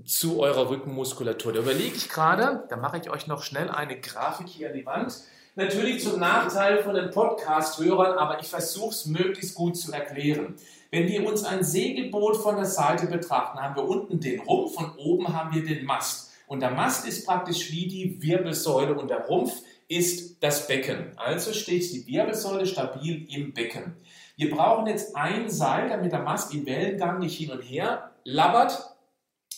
zu 0.06 0.40
eurer 0.40 0.70
Rückenmuskulatur. 0.70 1.52
Da 1.52 1.60
überlege 1.60 1.96
ich 1.96 2.08
gerade, 2.08 2.64
da 2.70 2.78
mache 2.78 2.98
ich 2.98 3.10
euch 3.10 3.28
noch 3.28 3.44
schnell 3.44 3.70
eine 3.70 4.00
Grafik 4.00 4.48
hier 4.48 4.70
an 4.70 4.74
die 4.74 4.86
Wand 4.86 5.14
Natürlich 5.58 6.04
zum 6.04 6.20
Nachteil 6.20 6.84
von 6.84 6.94
den 6.94 7.10
Podcast-Hörern, 7.10 8.20
aber 8.20 8.40
ich 8.40 8.46
versuche 8.46 8.92
es 8.92 9.08
möglichst 9.08 9.56
gut 9.56 9.76
zu 9.76 9.92
erklären. 9.92 10.54
Wenn 10.92 11.08
wir 11.08 11.28
uns 11.28 11.44
ein 11.44 11.64
Segelboot 11.64 12.38
von 12.38 12.58
der 12.58 12.66
Seite 12.66 13.08
betrachten, 13.08 13.58
haben 13.58 13.76
wir 13.76 13.84
unten 13.84 14.20
den 14.20 14.40
Rumpf 14.42 14.78
und 14.78 14.92
oben 15.00 15.34
haben 15.34 15.56
wir 15.56 15.66
den 15.66 15.84
Mast. 15.84 16.32
Und 16.46 16.60
der 16.60 16.70
Mast 16.70 17.08
ist 17.08 17.26
praktisch 17.26 17.72
wie 17.72 17.88
die 17.88 18.22
Wirbelsäule 18.22 18.94
und 18.94 19.10
der 19.10 19.26
Rumpf 19.26 19.52
ist 19.88 20.44
das 20.44 20.68
Becken. 20.68 21.14
Also 21.16 21.54
steht 21.54 21.92
die 21.92 22.06
Wirbelsäule 22.06 22.68
stabil 22.68 23.26
im 23.36 23.52
Becken. 23.52 23.96
Wir 24.36 24.52
brauchen 24.52 24.86
jetzt 24.86 25.16
ein 25.16 25.50
Seil, 25.50 25.90
damit 25.90 26.12
der 26.12 26.22
Mast 26.22 26.54
im 26.54 26.68
Wellengang 26.68 27.18
nicht 27.18 27.36
hin 27.36 27.50
und 27.50 27.62
her 27.64 28.12
labbert 28.24 28.96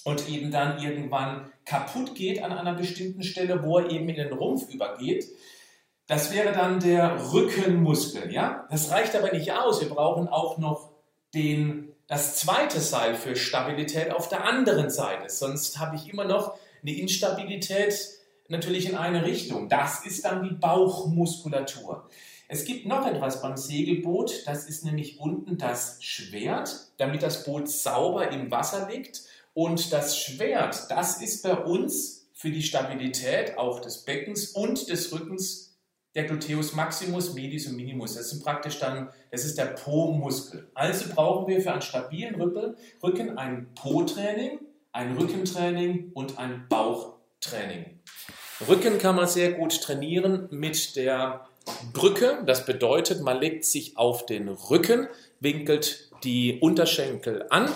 und 0.05 0.29
eben 0.29 0.49
dann 0.49 0.81
irgendwann 0.81 1.51
kaputt 1.65 2.15
geht 2.15 2.41
an 2.41 2.53
einer 2.53 2.75
bestimmten 2.75 3.21
Stelle, 3.21 3.61
wo 3.65 3.79
er 3.79 3.91
eben 3.91 4.07
in 4.07 4.15
den 4.15 4.31
Rumpf 4.31 4.73
übergeht. 4.73 5.25
Das 6.09 6.33
wäre 6.33 6.53
dann 6.53 6.79
der 6.79 7.31
Rückenmuskel, 7.33 8.33
ja? 8.33 8.65
Das 8.71 8.89
reicht 8.89 9.15
aber 9.15 9.31
nicht 9.31 9.53
aus. 9.53 9.79
Wir 9.79 9.89
brauchen 9.89 10.27
auch 10.27 10.57
noch 10.57 10.89
den, 11.35 11.93
das 12.07 12.35
zweite 12.35 12.79
Seil 12.79 13.13
für 13.13 13.35
Stabilität 13.35 14.11
auf 14.11 14.27
der 14.27 14.43
anderen 14.43 14.89
Seite. 14.89 15.29
Sonst 15.29 15.77
habe 15.77 15.95
ich 15.95 16.11
immer 16.11 16.25
noch 16.25 16.57
eine 16.81 16.95
Instabilität 16.95 17.93
natürlich 18.47 18.89
in 18.89 18.95
eine 18.95 19.23
Richtung. 19.23 19.69
Das 19.69 20.03
ist 20.03 20.25
dann 20.25 20.41
die 20.41 20.55
Bauchmuskulatur. 20.55 22.09
Es 22.47 22.65
gibt 22.65 22.87
noch 22.87 23.05
etwas 23.05 23.43
beim 23.43 23.55
Segelboot, 23.55 24.47
das 24.47 24.67
ist 24.67 24.83
nämlich 24.83 25.19
unten 25.19 25.59
das 25.59 26.03
Schwert, 26.03 26.87
damit 26.97 27.21
das 27.21 27.43
Boot 27.43 27.69
sauber 27.69 28.31
im 28.31 28.49
Wasser 28.49 28.89
liegt. 28.89 29.21
Und 29.53 29.93
das 29.93 30.17
Schwert, 30.17 30.89
das 30.89 31.21
ist 31.21 31.43
bei 31.43 31.55
uns 31.55 32.25
für 32.33 32.49
die 32.49 32.63
Stabilität 32.63 33.59
auch 33.59 33.79
des 33.79 34.05
Beckens 34.05 34.47
und 34.47 34.89
des 34.89 35.11
Rückens 35.11 35.68
der 36.19 36.27
Gluteus 36.27 36.73
maximus, 36.73 37.33
medius 37.33 37.67
und 37.67 37.77
minimus. 37.77 38.15
Das 38.15 38.29
sind 38.29 38.43
praktisch 38.43 38.77
dann, 38.79 39.09
das 39.31 39.45
ist 39.45 39.57
der 39.57 39.65
Po-Muskel. 39.65 40.67
Also 40.73 41.05
brauchen 41.13 41.47
wir 41.47 41.61
für 41.61 41.71
einen 41.71 41.81
stabilen 41.81 42.35
Rücken 43.01 43.37
ein 43.37 43.67
Po-Training, 43.73 44.59
ein 44.91 45.15
Rückentraining 45.15 46.11
und 46.13 46.37
ein 46.37 46.65
Bauchtraining. 46.67 47.99
Rücken 48.67 48.97
kann 48.97 49.15
man 49.15 49.27
sehr 49.27 49.53
gut 49.53 49.81
trainieren 49.81 50.49
mit 50.51 50.97
der 50.97 51.47
Brücke. 51.93 52.43
Das 52.45 52.65
bedeutet, 52.65 53.21
man 53.21 53.39
legt 53.39 53.63
sich 53.63 53.95
auf 53.95 54.25
den 54.25 54.49
Rücken, 54.49 55.07
winkelt 55.39 56.11
die 56.25 56.59
Unterschenkel 56.59 57.45
an, 57.49 57.69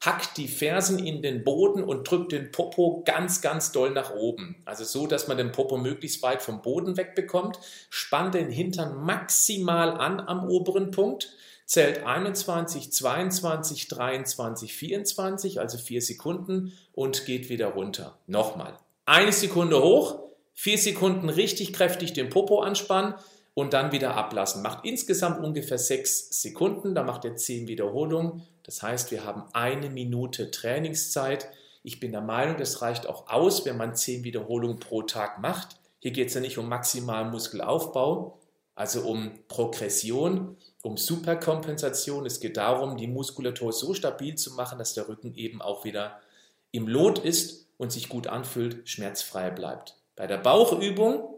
hackt 0.00 0.36
die 0.36 0.48
Fersen 0.48 1.04
in 1.04 1.22
den 1.22 1.42
Boden 1.42 1.82
und 1.82 2.08
drückt 2.08 2.32
den 2.32 2.52
Popo 2.52 3.02
ganz, 3.04 3.40
ganz 3.40 3.72
doll 3.72 3.90
nach 3.90 4.14
oben. 4.14 4.56
Also 4.64 4.84
so, 4.84 5.06
dass 5.06 5.26
man 5.26 5.36
den 5.36 5.52
Popo 5.52 5.76
möglichst 5.76 6.22
weit 6.22 6.40
vom 6.40 6.62
Boden 6.62 6.96
wegbekommt. 6.96 7.58
Spannt 7.90 8.34
den 8.34 8.50
Hintern 8.50 8.96
maximal 9.04 9.90
an 9.90 10.20
am 10.20 10.48
oberen 10.48 10.92
Punkt. 10.92 11.32
Zählt 11.66 12.04
21, 12.06 12.92
22, 12.92 13.88
23, 13.88 14.72
24, 14.72 15.60
also 15.60 15.76
vier 15.76 16.00
Sekunden 16.00 16.72
und 16.92 17.26
geht 17.26 17.50
wieder 17.50 17.68
runter. 17.68 18.16
Nochmal. 18.26 18.78
Eine 19.04 19.32
Sekunde 19.32 19.82
hoch, 19.82 20.20
vier 20.54 20.78
Sekunden 20.78 21.28
richtig 21.28 21.72
kräftig 21.74 22.14
den 22.14 22.30
Popo 22.30 22.60
anspannen 22.60 23.14
und 23.52 23.74
dann 23.74 23.92
wieder 23.92 24.14
ablassen. 24.14 24.62
Macht 24.62 24.86
insgesamt 24.86 25.44
ungefähr 25.44 25.78
sechs 25.78 26.40
Sekunden, 26.40 26.94
da 26.94 27.02
macht 27.02 27.24
ihr 27.24 27.36
zehn 27.36 27.68
Wiederholungen. 27.68 28.42
Das 28.68 28.82
heißt, 28.82 29.12
wir 29.12 29.24
haben 29.24 29.44
eine 29.54 29.88
Minute 29.88 30.50
Trainingszeit. 30.50 31.48
Ich 31.82 32.00
bin 32.00 32.12
der 32.12 32.20
Meinung, 32.20 32.58
das 32.58 32.82
reicht 32.82 33.06
auch 33.06 33.30
aus, 33.30 33.64
wenn 33.64 33.78
man 33.78 33.96
zehn 33.96 34.24
Wiederholungen 34.24 34.78
pro 34.78 35.00
Tag 35.00 35.40
macht. 35.40 35.76
Hier 36.00 36.10
geht 36.10 36.28
es 36.28 36.34
ja 36.34 36.42
nicht 36.42 36.58
um 36.58 36.68
maximalen 36.68 37.30
Muskelaufbau, 37.30 38.38
also 38.74 39.08
um 39.08 39.30
Progression, 39.48 40.58
um 40.82 40.98
Superkompensation. 40.98 42.26
Es 42.26 42.40
geht 42.40 42.58
darum, 42.58 42.98
die 42.98 43.06
Muskulatur 43.06 43.72
so 43.72 43.94
stabil 43.94 44.34
zu 44.34 44.52
machen, 44.52 44.78
dass 44.78 44.92
der 44.92 45.08
Rücken 45.08 45.34
eben 45.34 45.62
auch 45.62 45.86
wieder 45.86 46.20
im 46.70 46.88
Lot 46.88 47.20
ist 47.20 47.68
und 47.78 47.90
sich 47.90 48.10
gut 48.10 48.26
anfühlt, 48.26 48.86
schmerzfrei 48.86 49.48
bleibt. 49.48 49.96
Bei 50.14 50.26
der 50.26 50.36
Bauchübung 50.36 51.37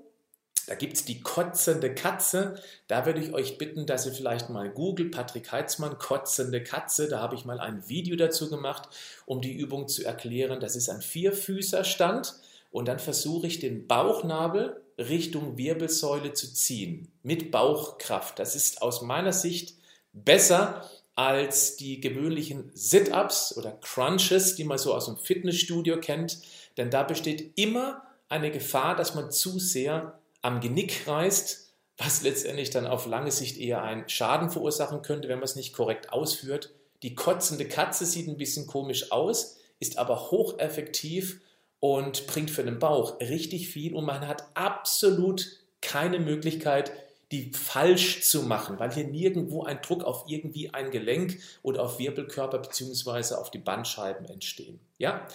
da 0.70 0.76
gibt 0.76 0.96
es 0.96 1.04
die 1.04 1.20
kotzende 1.20 1.92
Katze. 1.92 2.54
Da 2.86 3.04
würde 3.04 3.18
ich 3.18 3.32
euch 3.34 3.58
bitten, 3.58 3.86
dass 3.86 4.06
ihr 4.06 4.12
vielleicht 4.12 4.50
mal 4.50 4.70
googelt, 4.70 5.10
Patrick 5.10 5.50
Heitzmann, 5.50 5.98
kotzende 5.98 6.62
Katze. 6.62 7.08
Da 7.08 7.18
habe 7.18 7.34
ich 7.34 7.44
mal 7.44 7.58
ein 7.58 7.88
Video 7.88 8.14
dazu 8.14 8.48
gemacht, 8.48 8.88
um 9.26 9.40
die 9.40 9.52
Übung 9.52 9.88
zu 9.88 10.04
erklären. 10.04 10.60
Das 10.60 10.76
ist 10.76 10.88
ein 10.88 11.02
Vierfüßerstand 11.02 12.34
und 12.70 12.86
dann 12.86 13.00
versuche 13.00 13.48
ich 13.48 13.58
den 13.58 13.88
Bauchnabel 13.88 14.80
Richtung 14.96 15.58
Wirbelsäule 15.58 16.34
zu 16.34 16.54
ziehen 16.54 17.10
mit 17.24 17.50
Bauchkraft. 17.50 18.38
Das 18.38 18.54
ist 18.54 18.80
aus 18.80 19.02
meiner 19.02 19.32
Sicht 19.32 19.74
besser 20.12 20.88
als 21.16 21.74
die 21.74 22.00
gewöhnlichen 22.00 22.70
Sit-ups 22.74 23.56
oder 23.56 23.72
Crunches, 23.72 24.54
die 24.54 24.62
man 24.62 24.78
so 24.78 24.94
aus 24.94 25.06
dem 25.06 25.16
Fitnessstudio 25.16 25.98
kennt, 25.98 26.38
denn 26.76 26.90
da 26.90 27.02
besteht 27.02 27.58
immer 27.58 28.04
eine 28.28 28.52
Gefahr, 28.52 28.94
dass 28.94 29.16
man 29.16 29.32
zu 29.32 29.58
sehr 29.58 30.19
am 30.42 30.60
Genick 30.60 31.06
reißt, 31.06 31.74
was 31.98 32.22
letztendlich 32.22 32.70
dann 32.70 32.86
auf 32.86 33.06
lange 33.06 33.30
Sicht 33.30 33.58
eher 33.58 33.82
einen 33.82 34.08
Schaden 34.08 34.50
verursachen 34.50 35.02
könnte, 35.02 35.28
wenn 35.28 35.38
man 35.38 35.44
es 35.44 35.56
nicht 35.56 35.74
korrekt 35.74 36.12
ausführt. 36.12 36.72
Die 37.02 37.14
kotzende 37.14 37.66
Katze 37.66 38.06
sieht 38.06 38.28
ein 38.28 38.38
bisschen 38.38 38.66
komisch 38.66 39.12
aus, 39.12 39.58
ist 39.78 39.98
aber 39.98 40.30
hocheffektiv 40.30 41.40
und 41.78 42.26
bringt 42.26 42.50
für 42.50 42.64
den 42.64 42.78
Bauch 42.78 43.20
richtig 43.20 43.68
viel 43.68 43.94
und 43.94 44.04
man 44.04 44.26
hat 44.26 44.44
absolut 44.54 45.46
keine 45.80 46.18
Möglichkeit, 46.18 46.92
die 47.30 47.52
falsch 47.52 48.22
zu 48.22 48.42
machen, 48.42 48.78
weil 48.80 48.92
hier 48.92 49.06
nirgendwo 49.06 49.62
ein 49.62 49.80
Druck 49.82 50.02
auf 50.02 50.24
irgendwie 50.26 50.74
ein 50.74 50.90
Gelenk 50.90 51.38
oder 51.62 51.82
auf 51.84 51.98
Wirbelkörper 51.98 52.58
bzw. 52.58 53.34
auf 53.34 53.50
die 53.50 53.58
Bandscheiben 53.58 54.26
entstehen. 54.26 54.80
Ja, 54.98 55.26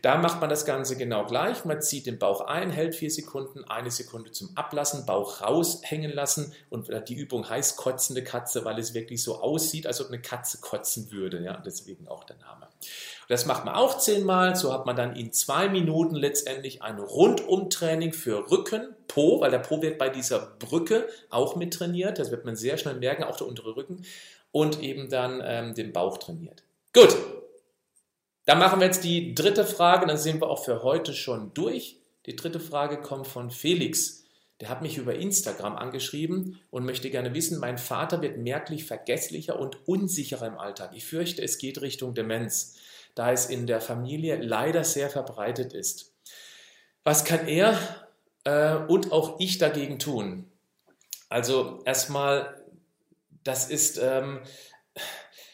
da 0.00 0.16
macht 0.16 0.40
man 0.40 0.48
das 0.48 0.64
Ganze 0.64 0.96
genau 0.96 1.26
gleich. 1.26 1.64
Man 1.66 1.82
zieht 1.82 2.06
den 2.06 2.18
Bauch 2.18 2.40
ein, 2.40 2.70
hält 2.70 2.94
vier 2.94 3.10
Sekunden, 3.10 3.64
eine 3.64 3.90
Sekunde 3.90 4.30
zum 4.30 4.56
Ablassen, 4.56 5.04
Bauch 5.04 5.42
raushängen 5.42 6.12
lassen 6.12 6.54
und 6.70 6.88
die 7.08 7.14
Übung 7.14 7.46
heißt 7.46 7.76
kotzende 7.76 8.24
Katze, 8.24 8.64
weil 8.64 8.78
es 8.78 8.94
wirklich 8.94 9.22
so 9.22 9.40
aussieht, 9.42 9.86
als 9.86 10.00
ob 10.00 10.08
eine 10.08 10.22
Katze 10.22 10.58
kotzen 10.60 11.10
würde. 11.10 11.42
Ja, 11.42 11.58
deswegen 11.58 12.08
auch 12.08 12.24
der 12.24 12.36
Name. 12.36 12.68
Das 13.30 13.46
macht 13.46 13.64
man 13.64 13.76
auch 13.76 13.96
zehnmal. 13.98 14.56
So 14.56 14.72
hat 14.72 14.86
man 14.86 14.96
dann 14.96 15.14
in 15.14 15.32
zwei 15.32 15.68
Minuten 15.68 16.16
letztendlich 16.16 16.82
ein 16.82 16.98
Rundumtraining 16.98 18.12
für 18.12 18.50
Rücken, 18.50 18.96
Po, 19.06 19.40
weil 19.40 19.52
der 19.52 19.60
Po 19.60 19.80
wird 19.82 19.98
bei 19.98 20.08
dieser 20.08 20.40
Brücke 20.58 21.08
auch 21.30 21.54
mit 21.54 21.72
trainiert. 21.72 22.18
Das 22.18 22.32
wird 22.32 22.44
man 22.44 22.56
sehr 22.56 22.76
schnell 22.76 22.96
merken, 22.96 23.22
auch 23.22 23.36
der 23.36 23.46
untere 23.46 23.76
Rücken. 23.76 24.04
Und 24.50 24.82
eben 24.82 25.10
dann 25.10 25.40
ähm, 25.44 25.74
den 25.74 25.92
Bauch 25.92 26.18
trainiert. 26.18 26.64
Gut. 26.92 27.16
Dann 28.46 28.58
machen 28.58 28.80
wir 28.80 28.86
jetzt 28.86 29.04
die 29.04 29.32
dritte 29.32 29.64
Frage. 29.64 30.08
Dann 30.08 30.18
sind 30.18 30.42
wir 30.42 30.50
auch 30.50 30.64
für 30.64 30.82
heute 30.82 31.14
schon 31.14 31.54
durch. 31.54 31.98
Die 32.26 32.34
dritte 32.34 32.58
Frage 32.58 33.00
kommt 33.00 33.28
von 33.28 33.52
Felix. 33.52 34.24
Der 34.60 34.68
hat 34.68 34.82
mich 34.82 34.98
über 34.98 35.14
Instagram 35.14 35.76
angeschrieben 35.76 36.58
und 36.70 36.84
möchte 36.84 37.10
gerne 37.10 37.32
wissen, 37.32 37.60
mein 37.60 37.78
Vater 37.78 38.22
wird 38.22 38.38
merklich 38.38 38.86
vergesslicher 38.86 39.56
und 39.56 39.86
unsicherer 39.86 40.48
im 40.48 40.58
Alltag. 40.58 40.90
Ich 40.96 41.04
fürchte, 41.04 41.42
es 41.42 41.58
geht 41.58 41.80
Richtung 41.80 42.12
Demenz 42.12 42.74
da 43.14 43.32
es 43.32 43.46
in 43.46 43.66
der 43.66 43.80
Familie 43.80 44.36
leider 44.36 44.84
sehr 44.84 45.10
verbreitet 45.10 45.72
ist. 45.72 46.14
Was 47.04 47.24
kann 47.24 47.48
er 47.48 47.78
äh, 48.44 48.74
und 48.74 49.12
auch 49.12 49.40
ich 49.40 49.58
dagegen 49.58 49.98
tun? 49.98 50.50
Also 51.28 51.80
erstmal, 51.84 52.62
das 53.44 53.70
ist, 53.70 53.98
ähm, 54.02 54.40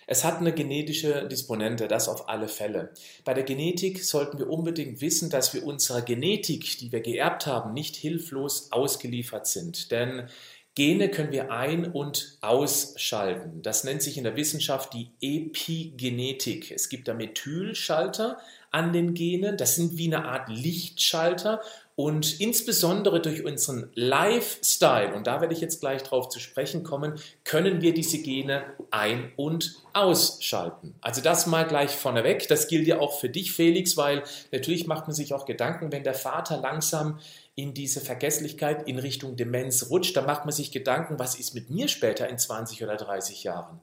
es 0.07 0.25
hat 0.25 0.39
eine 0.39 0.53
genetische 0.53 1.27
Disponente, 1.29 1.89
das 1.89 2.09
auf 2.09 2.29
alle 2.29 2.49
Fälle. 2.49 2.95
Bei 3.25 3.35
der 3.35 3.45
Genetik 3.45 4.05
sollten 4.05 4.39
wir 4.39 4.49
unbedingt 4.49 5.01
wissen, 5.01 5.31
dass 5.31 5.53
wir 5.53 5.65
unserer 5.65 6.03
Genetik, 6.03 6.79
die 6.79 6.93
wir 6.93 7.01
geerbt 7.01 7.47
haben, 7.47 7.75
nicht 7.75 7.97
hilflos 7.97 8.71
ausgeliefert 8.71 9.47
sind. 9.47 9.91
Denn 9.91 10.29
Gene 10.77 11.09
können 11.09 11.33
wir 11.33 11.51
ein- 11.51 11.91
und 11.91 12.37
ausschalten. 12.43 13.63
Das 13.63 13.83
nennt 13.85 14.03
sich 14.03 14.19
in 14.19 14.25
der 14.25 14.37
Wissenschaft 14.37 14.93
die 14.93 15.11
Epigenetik. 15.23 16.71
Es 16.71 16.91
gibt 16.91 17.09
da 17.09 17.15
Methylschalter 17.15 18.39
an 18.71 18.93
den 18.93 19.15
Genen. 19.15 19.57
Das 19.57 19.75
sind 19.75 19.97
wie 19.97 20.07
eine 20.07 20.27
Art 20.27 20.51
Lichtschalter. 20.51 21.63
Und 21.97 22.41
insbesondere 22.41 23.23
durch 23.23 23.43
unseren 23.43 23.91
Lifestyle, 23.95 25.15
und 25.15 25.27
da 25.27 25.41
werde 25.41 25.55
ich 25.55 25.63
jetzt 25.63 25.81
gleich 25.81 26.03
drauf 26.03 26.29
zu 26.29 26.39
sprechen 26.39 26.83
kommen, 26.85 27.19
können 27.43 27.81
wir 27.81 27.95
diese 27.95 28.19
Gene 28.19 28.65
ein- 28.91 29.33
und 29.37 29.77
ausschalten. 29.95 30.95
Also 31.01 31.23
das 31.23 31.47
mal 31.47 31.67
gleich 31.67 31.91
vorneweg. 31.91 32.49
Das 32.49 32.69
gilt 32.69 32.87
ja 32.87 33.01
auch 33.01 33.19
für 33.19 33.31
dich, 33.31 33.53
Felix, 33.53 33.97
weil 33.97 34.23
natürlich 34.53 34.87
macht 34.87 35.07
man 35.07 35.15
sich 35.15 35.33
auch 35.33 35.47
Gedanken, 35.47 35.91
wenn 35.91 36.05
der 36.05 36.13
Vater 36.13 36.59
langsam 36.59 37.19
in 37.55 37.73
diese 37.73 38.03
Vergesslichkeit 38.03 38.87
in 38.87 38.99
Richtung 38.99 39.35
Demenz 39.37 39.89
rutscht, 39.89 40.15
da 40.15 40.21
macht 40.21 40.45
man 40.45 40.53
sich 40.53 40.73
Gedanken, 40.73 41.19
was 41.19 41.35
ist 41.35 41.55
mit 41.55 41.71
mir 41.71 41.89
später 41.89 42.29
in 42.29 42.37
20 42.37 42.85
oder 42.85 42.97
30 42.97 43.43
Jahren? 43.43 43.81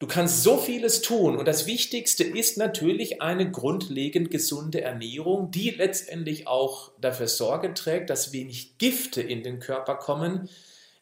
Du 0.00 0.06
kannst 0.06 0.42
so 0.42 0.56
vieles 0.56 1.02
tun 1.02 1.36
und 1.36 1.46
das 1.46 1.66
Wichtigste 1.66 2.24
ist 2.24 2.56
natürlich 2.56 3.20
eine 3.20 3.50
grundlegend 3.50 4.30
gesunde 4.30 4.80
Ernährung, 4.80 5.50
die 5.50 5.68
letztendlich 5.68 6.48
auch 6.48 6.90
dafür 7.02 7.28
Sorge 7.28 7.74
trägt, 7.74 8.08
dass 8.08 8.32
wenig 8.32 8.78
Gifte 8.78 9.20
in 9.20 9.42
den 9.42 9.60
Körper 9.60 9.96
kommen, 9.96 10.48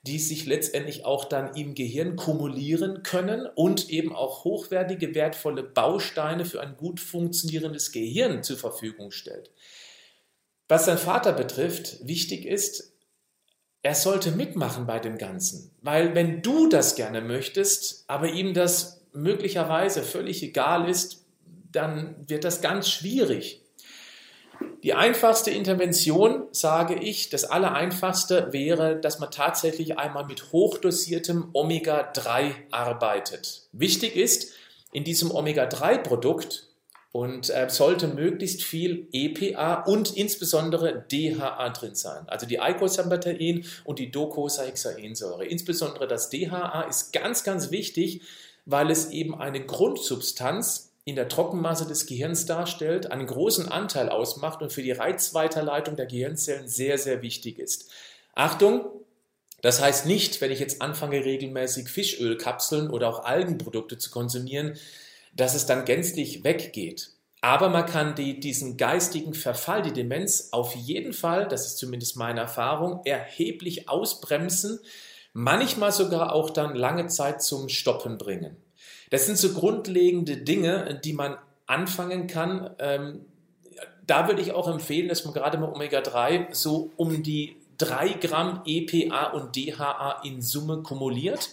die 0.03 0.19
sich 0.19 0.47
letztendlich 0.47 1.05
auch 1.05 1.27
dann 1.27 1.55
im 1.55 1.77
Gehirn 1.77 2.17
kumulieren 2.17 3.05
können 3.05 3.47
und 3.47 3.89
eben 3.89 4.17
auch 4.17 4.43
hochwertige, 4.43 5.15
wertvolle 5.15 5.63
Bausteine 5.63 6.45
für 6.45 6.61
ein 6.61 6.77
gut 6.77 6.99
funktionierendes 6.99 7.93
Gehirn 7.93 8.43
zur 8.43 8.57
Verfügung 8.57 9.13
stellt. 9.13 9.53
Was 10.67 10.87
sein 10.87 10.99
Vater 10.99 11.33
betrifft, 11.33 12.05
wichtig 12.05 12.45
ist, 12.47 12.98
er 13.83 13.95
sollte 13.95 14.33
mitmachen 14.33 14.87
bei 14.87 14.99
dem 14.99 15.19
Ganzen. 15.19 15.71
Weil 15.83 16.15
wenn 16.15 16.43
du 16.43 16.69
das 16.69 16.97
gerne 16.97 17.21
möchtest, 17.21 18.05
aber 18.07 18.29
ihm 18.29 18.55
das 18.55 19.01
möglicherweise 19.13 20.03
völlig 20.03 20.43
egal 20.43 20.89
ist, 20.89 21.25
dann 21.73 22.17
wird 22.29 22.45
das 22.45 22.61
ganz 22.61 22.89
schwierig. 22.89 23.63
Die 24.83 24.95
einfachste 24.95 25.51
Intervention, 25.51 26.47
sage 26.53 26.95
ich, 26.95 27.31
das 27.31 27.45
Allereinfachste 27.45 28.53
wäre, 28.53 28.97
dass 29.01 29.19
man 29.19 29.31
tatsächlich 29.31 29.99
einmal 29.99 30.25
mit 30.27 30.53
hochdosiertem 30.53 31.51
Omega-3 31.53 32.53
arbeitet. 32.71 33.69
Wichtig 33.73 34.17
ist, 34.17 34.53
in 34.93 35.05
diesem 35.05 35.31
Omega-3-Produkt 35.31 36.68
und 37.13 37.51
äh, 37.51 37.69
sollte 37.71 38.09
möglichst 38.09 38.63
viel 38.63 39.09
EPA 39.13 39.83
und 39.85 40.17
insbesondere 40.17 41.05
DHA 41.11 41.71
drin 41.71 41.95
sein. 41.95 42.29
Also 42.29 42.47
die 42.47 42.61
Eicosapentaen 42.61 43.65
und 43.85 43.99
die 43.99 44.11
Docosahexaensäure. 44.11 45.47
Insbesondere 45.47 46.07
das 46.07 46.29
DHA 46.31 46.83
ist 46.83 47.13
ganz, 47.13 47.45
ganz 47.45 47.71
wichtig, 47.71 48.23
weil 48.67 48.91
es 48.91 49.11
eben 49.11 49.35
eine 49.35 49.65
Grundsubstanz 49.65 50.93
in 51.05 51.17
der 51.17 51.29
Trockenmasse 51.29 51.87
des 51.87 52.05
Gehirns 52.05 52.45
darstellt, 52.45 53.11
einen 53.11 53.27
großen 53.27 53.67
Anteil 53.67 54.11
ausmacht 54.11 54.61
und 54.61 54.75
für 54.75 54.83
die 54.83 54.93
Reizweiterleitung 54.93 55.97
der 55.97 56.05
Gehirnzellen 56.05 56.69
sehr, 56.69 56.99
sehr 56.99 57.23
wichtig 57.23 57.59
ist. 57.59 57.91
Achtung, 58.35 58.85
das 59.63 59.81
heißt 59.81 60.05
nicht, 60.05 60.43
wenn 60.43 60.53
ich 60.53 60.61
jetzt 60.61 60.83
anfange, 60.83 61.25
regelmäßig 61.25 61.89
Fischölkapseln 61.89 62.91
oder 62.91 63.09
auch 63.09 63.25
Algenprodukte 63.25 63.97
zu 63.97 64.11
konsumieren, 64.11 64.77
dass 65.39 65.55
es 65.55 65.65
dann 65.65 65.87
gänzlich 65.87 66.45
weggeht. 66.45 67.13
Aber 67.41 67.69
man 67.69 67.87
kann 67.87 68.17
die, 68.17 68.41
diesen 68.41 68.77
geistigen 68.77 69.33
Verfall, 69.33 69.83
die 69.83 69.93
Demenz 69.93 70.49
auf 70.51 70.75
jeden 70.75 71.13
Fall, 71.13 71.47
das 71.47 71.67
ist 71.67 71.79
zumindest 71.79 72.17
meine 72.17 72.41
Erfahrung, 72.41 73.01
erheblich 73.05 73.89
ausbremsen, 73.89 74.81
manchmal 75.33 75.93
sogar 75.93 76.33
auch 76.33 76.51
dann 76.51 76.75
lange 76.75 77.07
Zeit 77.07 77.41
zum 77.41 77.69
Stoppen 77.69 78.19
bringen. 78.19 78.57
Das 79.11 79.27
sind 79.27 79.39
so 79.39 79.53
grundlegende 79.53 80.37
Dinge, 80.39 81.01
die 81.05 81.13
man 81.13 81.39
anfangen 81.67 82.27
kann. 82.27 82.71
Ähm, 82.81 83.25
da 84.05 84.27
würde 84.27 84.43
ich 84.43 84.53
auch 84.53 84.67
empfehlen, 84.67 85.09
dass 85.09 85.25
man 85.25 85.35
gerade 85.35 85.59
mit 85.59 85.69
Omega-3 85.69 86.53
so 86.53 86.91
um 86.97 87.23
die 87.23 87.57
3 87.79 88.15
Gramm 88.15 88.63
EPA 88.67 89.29
und 89.29 89.55
DHA 89.55 90.23
in 90.25 90.43
Summe 90.43 90.83
kumuliert. 90.83 91.51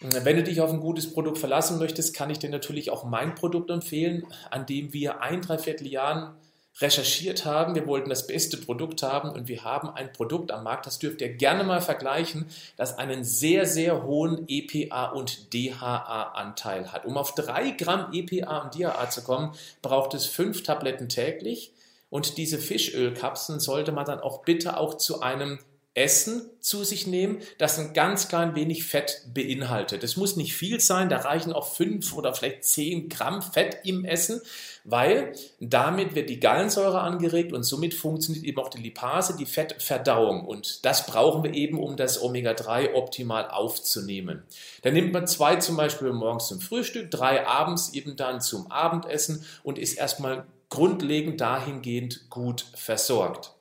Wenn 0.00 0.36
du 0.36 0.42
dich 0.42 0.60
auf 0.60 0.70
ein 0.70 0.80
gutes 0.80 1.12
Produkt 1.12 1.38
verlassen 1.38 1.78
möchtest, 1.78 2.14
kann 2.14 2.30
ich 2.30 2.38
dir 2.38 2.50
natürlich 2.50 2.90
auch 2.90 3.04
mein 3.04 3.34
Produkt 3.34 3.70
empfehlen, 3.70 4.26
an 4.50 4.66
dem 4.66 4.92
wir 4.92 5.22
ein, 5.22 5.40
dreiviertel 5.40 5.86
Jahren 5.86 6.34
recherchiert 6.80 7.44
haben. 7.44 7.74
Wir 7.74 7.86
wollten 7.86 8.10
das 8.10 8.26
beste 8.26 8.56
Produkt 8.56 9.02
haben 9.02 9.30
und 9.30 9.46
wir 9.46 9.62
haben 9.62 9.88
ein 9.90 10.12
Produkt 10.12 10.50
am 10.50 10.64
Markt, 10.64 10.86
das 10.86 10.98
dürft 10.98 11.20
ihr 11.20 11.32
gerne 11.32 11.62
mal 11.62 11.80
vergleichen, 11.80 12.46
das 12.76 12.98
einen 12.98 13.22
sehr, 13.22 13.66
sehr 13.66 14.02
hohen 14.02 14.44
EPA 14.48 15.10
und 15.10 15.54
DHA-Anteil 15.54 16.92
hat. 16.92 17.04
Um 17.04 17.16
auf 17.16 17.34
drei 17.34 17.70
Gramm 17.70 18.12
EPA 18.12 18.62
und 18.62 18.74
DHA 18.74 19.08
zu 19.10 19.22
kommen, 19.22 19.52
braucht 19.82 20.14
es 20.14 20.26
fünf 20.26 20.64
Tabletten 20.64 21.08
täglich. 21.08 21.72
Und 22.10 22.36
diese 22.38 22.58
Fischölkapseln 22.58 23.60
sollte 23.60 23.92
man 23.92 24.04
dann 24.04 24.20
auch 24.20 24.42
bitte 24.42 24.76
auch 24.76 24.94
zu 24.94 25.20
einem 25.20 25.58
Essen 25.94 26.50
zu 26.58 26.82
sich 26.82 27.06
nehmen, 27.06 27.38
das 27.58 27.78
ein 27.78 27.92
ganz 27.92 28.26
klein 28.28 28.56
wenig 28.56 28.84
Fett 28.84 29.22
beinhaltet. 29.32 30.02
Es 30.02 30.16
muss 30.16 30.34
nicht 30.34 30.54
viel 30.54 30.80
sein, 30.80 31.08
da 31.08 31.18
reichen 31.18 31.52
auch 31.52 31.68
fünf 31.68 32.12
oder 32.14 32.34
vielleicht 32.34 32.64
zehn 32.64 33.08
Gramm 33.08 33.42
Fett 33.42 33.78
im 33.84 34.04
Essen, 34.04 34.40
weil 34.82 35.34
damit 35.60 36.16
wird 36.16 36.30
die 36.30 36.40
Gallensäure 36.40 37.00
angeregt 37.00 37.52
und 37.52 37.62
somit 37.62 37.94
funktioniert 37.94 38.44
eben 38.44 38.58
auch 38.58 38.70
die 38.70 38.82
Lipase, 38.82 39.36
die 39.36 39.46
Fettverdauung. 39.46 40.44
Und 40.44 40.84
das 40.84 41.06
brauchen 41.06 41.44
wir 41.44 41.54
eben, 41.54 41.78
um 41.78 41.96
das 41.96 42.20
Omega-3 42.20 42.94
optimal 42.94 43.48
aufzunehmen. 43.48 44.42
Dann 44.82 44.94
nimmt 44.94 45.12
man 45.12 45.28
zwei 45.28 45.56
zum 45.56 45.76
Beispiel 45.76 46.12
morgens 46.12 46.48
zum 46.48 46.60
Frühstück, 46.60 47.10
drei 47.12 47.46
abends 47.46 47.94
eben 47.94 48.16
dann 48.16 48.40
zum 48.40 48.70
Abendessen 48.70 49.44
und 49.62 49.78
ist 49.78 49.94
erstmal 49.94 50.44
grundlegend 50.70 51.40
dahingehend 51.40 52.28
gut 52.30 52.66
versorgt. 52.74 53.53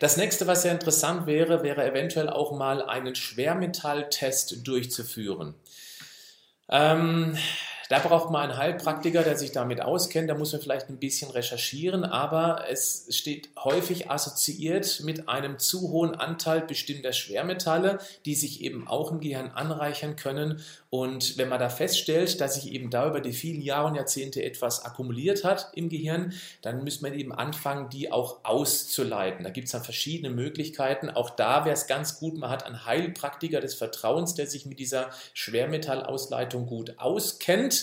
Das 0.00 0.16
nächste, 0.16 0.46
was 0.46 0.62
sehr 0.62 0.72
interessant 0.72 1.26
wäre, 1.26 1.62
wäre 1.62 1.84
eventuell 1.84 2.28
auch 2.28 2.52
mal 2.52 2.82
einen 2.82 3.14
Schwermetalltest 3.14 4.66
durchzuführen. 4.66 5.54
Ähm, 6.68 7.36
da 7.88 7.98
braucht 7.98 8.30
man 8.30 8.50
einen 8.50 8.58
Heilpraktiker, 8.58 9.22
der 9.22 9.36
sich 9.36 9.52
damit 9.52 9.80
auskennt. 9.80 10.30
Da 10.30 10.34
muss 10.34 10.52
man 10.52 10.62
vielleicht 10.62 10.88
ein 10.88 10.98
bisschen 10.98 11.30
recherchieren, 11.30 12.04
aber 12.04 12.64
es 12.70 13.06
steht 13.10 13.50
häufig 13.62 14.10
assoziiert 14.10 15.02
mit 15.04 15.28
einem 15.28 15.58
zu 15.58 15.90
hohen 15.90 16.14
Anteil 16.14 16.62
bestimmter 16.62 17.12
Schwermetalle, 17.12 17.98
die 18.24 18.34
sich 18.34 18.62
eben 18.62 18.88
auch 18.88 19.12
im 19.12 19.20
Gehirn 19.20 19.50
anreichern 19.50 20.16
können. 20.16 20.62
Und 20.88 21.36
wenn 21.38 21.48
man 21.48 21.58
da 21.58 21.68
feststellt, 21.68 22.40
dass 22.40 22.54
sich 22.54 22.72
eben 22.72 22.88
da 22.88 23.08
über 23.08 23.20
die 23.20 23.32
vielen 23.32 23.60
Jahre 23.60 23.88
und 23.88 23.96
Jahrzehnte 23.96 24.44
etwas 24.44 24.84
akkumuliert 24.84 25.44
hat 25.44 25.72
im 25.74 25.88
Gehirn, 25.88 26.32
dann 26.62 26.84
müsste 26.84 27.02
man 27.02 27.14
eben 27.14 27.32
anfangen, 27.32 27.90
die 27.90 28.12
auch 28.12 28.44
auszuleiten. 28.44 29.44
Da 29.44 29.50
gibt 29.50 29.66
es 29.66 29.72
dann 29.72 29.82
verschiedene 29.82 30.30
Möglichkeiten. 30.30 31.10
Auch 31.10 31.30
da 31.30 31.64
wäre 31.64 31.74
es 31.74 31.88
ganz 31.88 32.20
gut, 32.20 32.38
man 32.38 32.48
hat 32.48 32.64
einen 32.64 32.86
Heilpraktiker 32.86 33.60
des 33.60 33.74
Vertrauens, 33.74 34.34
der 34.34 34.46
sich 34.46 34.66
mit 34.66 34.78
dieser 34.78 35.10
Schwermetallausleitung 35.34 36.66
gut 36.66 36.94
auskennt 36.98 37.73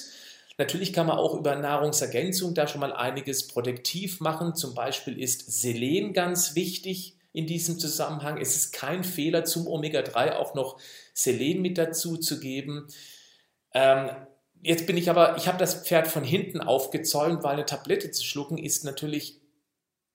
Natürlich 0.58 0.94
kann 0.94 1.08
man 1.08 1.18
auch 1.18 1.34
über 1.34 1.56
Nahrungsergänzung 1.56 2.54
da 2.54 2.68
schon 2.68 2.82
mal 2.82 2.94
einiges 2.94 3.48
protektiv 3.48 4.20
machen. 4.20 4.56
Zum 4.56 4.76
Beispiel 4.76 5.20
ist 5.20 5.52
Selen 5.52 6.14
ganz 6.14 6.56
wichtig 6.56 7.16
in 7.34 7.48
diesem 7.48 7.80
Zusammenhang. 7.80 8.38
Es 8.38 8.56
ist 8.56 8.74
kein 8.74 9.04
Fehler, 9.04 9.46
zum 9.46 9.68
Omega-3 9.68 10.34
auch 10.34 10.54
noch 10.54 10.80
Selen 11.14 11.62
mit 11.62 11.78
dazu 11.78 12.18
zu 12.18 12.40
geben. 12.40 12.88
Ähm, 13.74 14.10
jetzt 14.62 14.86
bin 14.86 14.98
ich 14.98 15.10
aber, 15.10 15.38
ich 15.38 15.48
habe 15.48 15.58
das 15.58 15.86
Pferd 15.86 16.08
von 16.08 16.24
hinten 16.24 16.62
aufgezäumt, 16.62 17.44
weil 17.44 17.54
eine 17.54 17.66
Tablette 17.66 18.12
zu 18.12 18.24
schlucken 18.24 18.58
ist 18.58 18.84
natürlich 18.84 19.40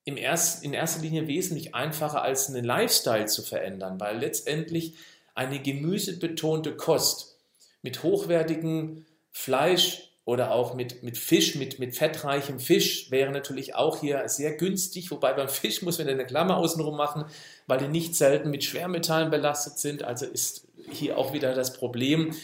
im 0.05 0.17
erst, 0.17 0.63
in 0.63 0.73
erster 0.73 1.03
Linie 1.03 1.27
wesentlich 1.27 1.75
einfacher 1.75 2.23
als 2.23 2.49
einen 2.49 2.65
Lifestyle 2.65 3.27
zu 3.27 3.43
verändern, 3.43 3.99
weil 3.99 4.19
letztendlich 4.19 4.95
eine 5.35 5.61
gemüsebetonte 5.61 6.77
Kost 6.77 7.39
mit 7.83 8.03
hochwertigen 8.03 9.05
Fleisch 9.37 10.13
oder 10.25 10.51
auch 10.51 10.75
mit, 10.75 11.03
mit 11.03 11.19
Fisch, 11.19 11.57
mit, 11.57 11.79
mit 11.79 11.95
fettreichem 11.95 12.59
Fisch 12.59 13.11
wäre 13.11 13.31
natürlich 13.31 13.75
auch 13.75 14.01
hier 14.01 14.27
sehr 14.31 14.57
günstig, 14.57 15.11
wobei 15.11 15.35
beim 15.35 15.51
Fisch 15.51 15.83
muss 15.83 15.99
man 15.99 16.09
eine 16.09 16.25
Klammer 16.25 16.57
außenrum 16.57 16.97
machen, 16.97 17.27
weil 17.67 17.79
die 17.79 17.87
nicht 17.87 18.17
selten 18.17 18.51
mit 18.51 18.65
Schwermetallen 18.65 19.31
belastet 19.31 19.79
sind. 19.79 20.03
Also 20.03 20.25
ist 20.25 20.67
hier 20.91 21.19
auch 21.19 21.35
wieder 21.35 21.55
das 21.55 21.75
Problem, 21.75 22.35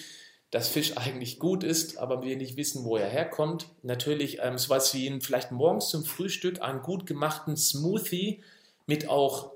dass 0.50 0.68
Fisch 0.68 0.98
eigentlich 0.98 1.38
gut 1.38 1.64
ist, 1.64 1.96
aber 1.96 2.22
wir 2.22 2.36
nicht 2.36 2.58
wissen, 2.58 2.84
wo 2.84 2.98
er 2.98 3.08
herkommt. 3.08 3.68
Natürlich 3.82 4.40
ähm, 4.42 4.58
sowas 4.58 4.92
wie 4.92 5.18
vielleicht 5.20 5.50
morgens 5.50 5.88
zum 5.88 6.04
Frühstück 6.04 6.60
einen 6.60 6.82
gut 6.82 7.06
gemachten 7.06 7.56
Smoothie 7.56 8.42
mit 8.86 9.08
auch 9.08 9.51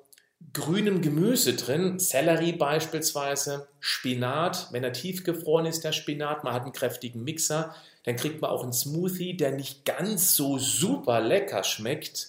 grünem 0.52 1.02
Gemüse 1.02 1.54
drin, 1.54 1.98
Sellerie 1.98 2.52
beispielsweise, 2.52 3.68
Spinat, 3.80 4.68
wenn 4.72 4.85
er 4.85 4.92
tiefgefroren 4.92 5.66
ist, 5.66 5.85
der 5.85 5.92
Spinat, 5.92 6.44
man 6.44 6.54
hat 6.54 6.62
einen 6.62 6.72
kräftigen 6.72 7.24
Mixer, 7.24 7.74
dann 8.04 8.16
kriegt 8.16 8.40
man 8.40 8.50
auch 8.50 8.62
einen 8.62 8.72
Smoothie, 8.72 9.37
der 9.37 9.52
nicht 9.52 9.85
ganz 9.85 10.35
so 10.35 10.59
super 10.59 11.20
lecker 11.20 11.64
schmeckt, 11.64 12.28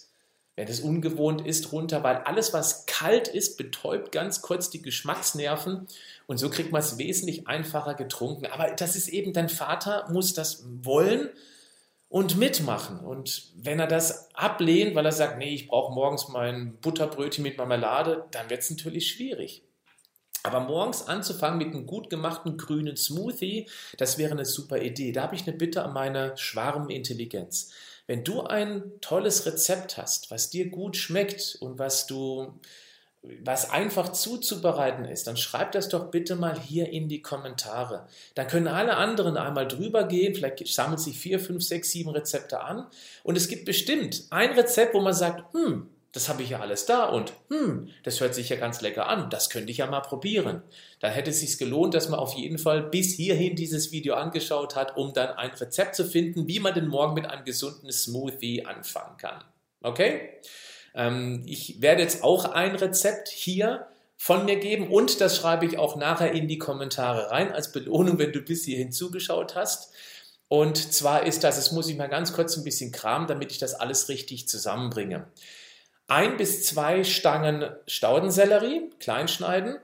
wenn 0.55 0.67
es 0.67 0.79
ungewohnt 0.79 1.45
ist, 1.45 1.71
runter, 1.71 2.03
weil 2.03 2.17
alles, 2.17 2.51
was 2.51 2.87
kalt 2.87 3.27
ist, 3.27 3.57
betäubt 3.57 4.11
ganz 4.11 4.41
kurz 4.41 4.71
die 4.71 4.81
Geschmacksnerven 4.81 5.87
und 6.25 6.37
so 6.37 6.49
kriegt 6.49 6.71
man 6.71 6.81
es 6.81 6.97
wesentlich 6.97 7.47
einfacher 7.47 7.93
getrunken. 7.93 8.47
Aber 8.47 8.71
das 8.71 8.95
ist 8.95 9.07
eben, 9.07 9.33
dein 9.33 9.49
Vater 9.49 10.07
muss 10.11 10.33
das 10.33 10.65
wollen 10.81 11.29
und 12.09 12.37
mitmachen. 12.37 12.99
Und 12.99 13.51
wenn 13.55 13.79
er 13.79 13.87
das 13.87 14.33
ablehnt, 14.33 14.95
weil 14.95 15.05
er 15.05 15.11
sagt, 15.11 15.37
nee, 15.37 15.53
ich 15.53 15.67
brauche 15.67 15.93
morgens 15.93 16.29
mein 16.29 16.77
Butterbrötchen 16.79 17.43
mit 17.43 17.57
Marmelade, 17.57 18.25
dann 18.31 18.49
wird 18.49 18.61
es 18.61 18.69
natürlich 18.69 19.09
schwierig. 19.09 19.63
Aber 20.43 20.61
morgens 20.61 21.07
anzufangen 21.07 21.57
mit 21.57 21.73
einem 21.73 21.85
gut 21.85 22.09
gemachten 22.09 22.57
grünen 22.57 22.95
Smoothie, 22.95 23.67
das 23.97 24.17
wäre 24.17 24.31
eine 24.31 24.45
super 24.45 24.81
Idee. 24.81 25.11
Da 25.11 25.23
habe 25.23 25.35
ich 25.35 25.45
eine 25.45 25.57
Bitte 25.57 25.83
an 25.83 25.93
meine 25.93 26.37
Schwarmintelligenz. 26.37 27.71
Wenn 28.05 28.23
du 28.23 28.43
ein 28.43 28.93
tolles 29.01 29.45
Rezept 29.45 29.97
hast, 29.97 30.31
was 30.31 30.49
dir 30.49 30.69
gut 30.69 30.95
schmeckt 30.95 31.57
und 31.59 31.77
was 31.77 32.07
du 32.07 32.57
was 33.43 33.69
einfach 33.69 34.11
zuzubereiten 34.11 35.05
ist, 35.05 35.27
dann 35.27 35.37
schreib 35.37 35.71
das 35.71 35.89
doch 35.89 36.11
bitte 36.11 36.35
mal 36.35 36.59
hier 36.59 36.89
in 36.89 37.07
die 37.07 37.21
Kommentare. 37.21 38.07
Dann 38.35 38.47
können 38.47 38.67
alle 38.67 38.97
anderen 38.97 39.37
einmal 39.37 39.67
drüber 39.67 40.05
gehen, 40.05 40.35
vielleicht 40.35 40.67
sammelt 40.67 40.99
sich 40.99 41.17
vier, 41.17 41.39
fünf, 41.39 41.63
sechs, 41.63 41.91
sieben 41.91 42.09
Rezepte 42.09 42.61
an 42.61 42.87
und 43.23 43.37
es 43.37 43.47
gibt 43.47 43.65
bestimmt 43.65 44.23
ein 44.29 44.51
Rezept, 44.51 44.93
wo 44.93 45.01
man 45.01 45.13
sagt, 45.13 45.43
hm, 45.53 45.89
das 46.13 46.29
habe 46.29 46.41
ich 46.41 46.49
ja 46.49 46.59
alles 46.59 46.85
da 46.85 47.05
und 47.05 47.33
hm, 47.49 47.89
das 48.03 48.19
hört 48.21 48.33
sich 48.33 48.49
ja 48.49 48.55
ganz 48.55 48.81
lecker 48.81 49.07
an, 49.07 49.29
das 49.29 49.49
könnte 49.49 49.71
ich 49.71 49.77
ja 49.77 49.87
mal 49.87 50.01
probieren. 50.01 50.63
Dann 50.99 51.11
hätte 51.11 51.29
es 51.29 51.41
sich 51.41 51.57
gelohnt, 51.57 51.93
dass 51.93 52.09
man 52.09 52.19
auf 52.19 52.33
jeden 52.33 52.57
Fall 52.57 52.81
bis 52.81 53.13
hierhin 53.13 53.55
dieses 53.55 53.91
Video 53.91 54.15
angeschaut 54.15 54.75
hat, 54.75 54.97
um 54.97 55.13
dann 55.13 55.29
ein 55.37 55.51
Rezept 55.51 55.95
zu 55.95 56.05
finden, 56.05 56.47
wie 56.47 56.59
man 56.59 56.73
den 56.73 56.87
Morgen 56.87 57.13
mit 57.13 57.25
einem 57.25 57.45
gesunden 57.45 57.91
Smoothie 57.91 58.65
anfangen 58.65 59.17
kann. 59.17 59.43
Okay? 59.83 60.39
Ähm, 60.97 61.43
ich 61.45 61.81
werde 61.81 62.01
jetzt 62.01 62.23
auch 62.23 62.45
ein 62.45 62.75
Rezept 62.75 63.29
hier 63.29 63.87
von 64.17 64.45
mir 64.45 64.57
geben 64.57 64.89
und 64.89 65.21
das 65.21 65.37
schreibe 65.37 65.65
ich 65.65 65.77
auch 65.77 65.95
nachher 65.95 66.31
in 66.31 66.47
die 66.47 66.57
Kommentare 66.57 67.29
rein 67.29 67.53
als 67.53 67.71
Belohnung, 67.71 68.17
wenn 68.17 68.33
du 68.33 68.41
bis 68.41 68.65
hierhin 68.65 68.91
zugeschaut 68.91 69.55
hast. 69.55 69.93
Und 70.49 70.93
zwar 70.93 71.25
ist 71.25 71.43
das, 71.43 71.57
es 71.57 71.71
muss 71.71 71.87
ich 71.87 71.97
mal 71.97 72.07
ganz 72.07 72.33
kurz 72.33 72.57
ein 72.57 72.63
bisschen 72.63 72.91
kramen, 72.91 73.27
damit 73.27 73.51
ich 73.51 73.59
das 73.59 73.75
alles 73.75 74.09
richtig 74.09 74.47
zusammenbringe. 74.47 75.27
Ein 76.07 76.37
bis 76.37 76.65
zwei 76.65 77.03
Stangen 77.03 77.69
Staudensellerie, 77.85 78.89
kleinschneiden, 78.99 79.77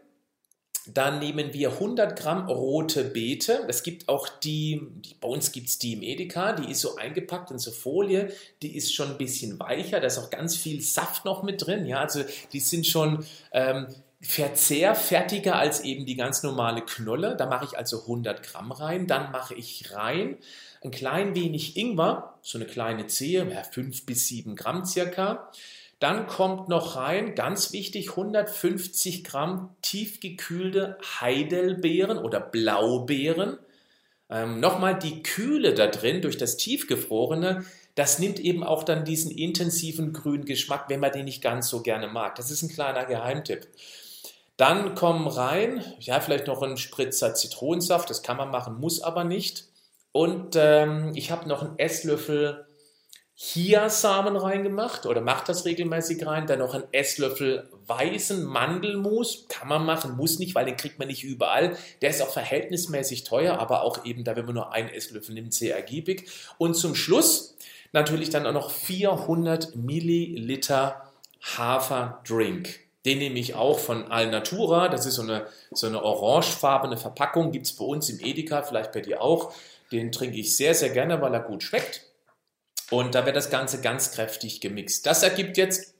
dann 0.85 1.19
nehmen 1.19 1.53
wir 1.53 1.73
100 1.73 2.19
Gramm 2.19 2.47
rote 2.47 3.03
Beete. 3.05 3.65
Es 3.67 3.83
gibt 3.83 4.09
auch 4.09 4.27
die, 4.27 4.81
die 4.97 5.15
bei 5.15 5.27
uns 5.27 5.51
gibt 5.51 5.69
es 5.69 5.79
die 5.79 5.93
im 5.93 6.01
Edeka, 6.01 6.53
die 6.53 6.71
ist 6.71 6.81
so 6.81 6.95
eingepackt 6.97 7.51
in 7.51 7.59
so 7.59 7.71
Folie, 7.71 8.31
die 8.61 8.75
ist 8.75 8.93
schon 8.93 9.11
ein 9.11 9.17
bisschen 9.17 9.59
weicher, 9.59 9.99
da 9.99 10.07
ist 10.07 10.17
auch 10.17 10.29
ganz 10.29 10.55
viel 10.55 10.81
Saft 10.81 11.25
noch 11.25 11.43
mit 11.43 11.65
drin. 11.65 11.85
Ja, 11.85 11.99
also 11.99 12.23
die 12.51 12.59
sind 12.59 12.85
schon 12.85 13.25
ähm, 13.51 13.87
verzehrfertiger 14.21 15.55
als 15.55 15.81
eben 15.81 16.05
die 16.05 16.15
ganz 16.15 16.43
normale 16.43 16.81
Knolle. 16.81 17.35
Da 17.37 17.45
mache 17.45 17.65
ich 17.65 17.77
also 17.77 18.01
100 18.01 18.43
Gramm 18.43 18.71
rein. 18.71 19.07
Dann 19.07 19.31
mache 19.31 19.55
ich 19.55 19.93
rein 19.93 20.37
ein 20.83 20.91
klein 20.91 21.35
wenig 21.35 21.77
Ingwer, 21.77 22.37
so 22.41 22.57
eine 22.57 22.67
kleine 22.67 23.07
Zehe, 23.07 23.49
ja, 23.49 23.63
5 23.63 24.05
bis 24.05 24.27
7 24.27 24.55
Gramm 24.55 24.85
circa. 24.85 25.49
Dann 26.03 26.27
kommt 26.27 26.67
noch 26.67 26.97
rein, 26.97 27.33
ganz 27.33 27.71
wichtig, 27.71 28.09
150 28.09 29.23
Gramm 29.23 29.73
tiefgekühlte 29.81 30.97
Heidelbeeren 31.21 32.17
oder 32.17 32.41
Blaubeeren. 32.41 33.57
Ähm, 34.29 34.59
Nochmal 34.59 34.99
die 34.99 35.23
Kühle 35.23 35.73
da 35.73 35.87
drin 35.87 36.21
durch 36.21 36.35
das 36.35 36.57
Tiefgefrorene, 36.57 37.63
das 37.95 38.19
nimmt 38.19 38.41
eben 38.41 38.65
auch 38.65 38.83
dann 38.83 39.05
diesen 39.05 39.31
intensiven 39.31 40.11
grünen 40.11 40.43
Geschmack, 40.43 40.89
wenn 40.89 40.99
man 40.99 41.13
den 41.13 41.23
nicht 41.23 41.41
ganz 41.41 41.69
so 41.69 41.81
gerne 41.81 42.09
mag. 42.09 42.35
Das 42.35 42.51
ist 42.51 42.63
ein 42.63 42.69
kleiner 42.69 43.05
Geheimtipp. 43.05 43.69
Dann 44.57 44.95
kommen 44.95 45.25
rein, 45.25 45.85
ja, 46.01 46.19
vielleicht 46.19 46.47
noch 46.47 46.61
ein 46.63 46.75
Spritzer 46.75 47.33
Zitronensaft, 47.33 48.09
das 48.09 48.23
kann 48.23 48.35
man 48.35 48.51
machen, 48.51 48.77
muss 48.77 49.01
aber 49.01 49.23
nicht. 49.23 49.69
Und 50.11 50.57
ähm, 50.57 51.13
ich 51.15 51.31
habe 51.31 51.47
noch 51.47 51.61
einen 51.61 51.79
Esslöffel 51.79 52.65
Chiasamen 53.45 54.38
reingemacht 54.38 55.06
oder 55.06 55.19
macht 55.19 55.49
das 55.49 55.65
regelmäßig 55.65 56.25
rein. 56.25 56.47
Dann 56.47 56.60
noch 56.60 56.73
einen 56.73 56.86
Esslöffel 56.93 57.67
weißen 57.88 58.41
Mandelmus. 58.41 59.45
Kann 59.49 59.67
man 59.67 59.86
machen, 59.86 60.15
muss 60.15 60.39
nicht, 60.39 60.56
weil 60.56 60.65
den 60.65 60.77
kriegt 60.77 60.97
man 60.97 61.10
nicht 61.10 61.25
überall. 61.25 61.75
Der 62.01 62.10
ist 62.10 62.21
auch 62.21 62.29
verhältnismäßig 62.29 63.25
teuer, 63.25 63.60
aber 63.60 63.82
auch 63.82 64.06
eben 64.06 64.23
da, 64.23 64.38
wenn 64.38 64.45
man 64.45 64.56
nur 64.56 64.71
einen 64.71 64.88
Esslöffel 64.88 65.36
nimmt, 65.36 65.53
sehr 65.53 65.75
ergiebig. 65.75 66.29
Und 66.58 66.75
zum 66.75 66.95
Schluss 66.95 67.58
natürlich 67.91 68.29
dann 68.29 68.47
auch 68.47 68.53
noch 68.53 68.71
400 68.71 69.75
Milliliter 69.75 71.12
Haferdrink. 71.41 72.79
Den 73.03 73.17
nehme 73.17 73.39
ich 73.39 73.56
auch 73.56 73.77
von 73.77 74.10
Alnatura. 74.10 74.88
Das 74.88 75.06
ist 75.06 75.15
so 75.15 75.21
eine, 75.21 75.47
so 75.71 75.88
eine 75.88 76.01
orangefarbene 76.01 76.95
Verpackung. 76.95 77.51
Gibt 77.51 77.65
es 77.65 77.73
bei 77.73 77.84
uns 77.84 78.10
im 78.10 78.21
Edeka, 78.21 78.62
vielleicht 78.62 78.93
bei 78.93 79.01
dir 79.01 79.21
auch. 79.21 79.53
Den 79.91 80.13
trinke 80.13 80.38
ich 80.38 80.56
sehr, 80.56 80.73
sehr 80.73 80.91
gerne, 80.91 81.21
weil 81.21 81.34
er 81.34 81.41
gut 81.41 81.62
schmeckt. 81.62 82.06
Und 82.93 83.15
da 83.15 83.25
wird 83.25 83.36
das 83.36 83.49
Ganze 83.49 83.82
ganz 83.82 84.12
kräftig 84.12 84.62
gemixt. 84.62 85.08
Das 85.08 85.23
ergibt 85.23 85.58
jetzt 85.58 85.95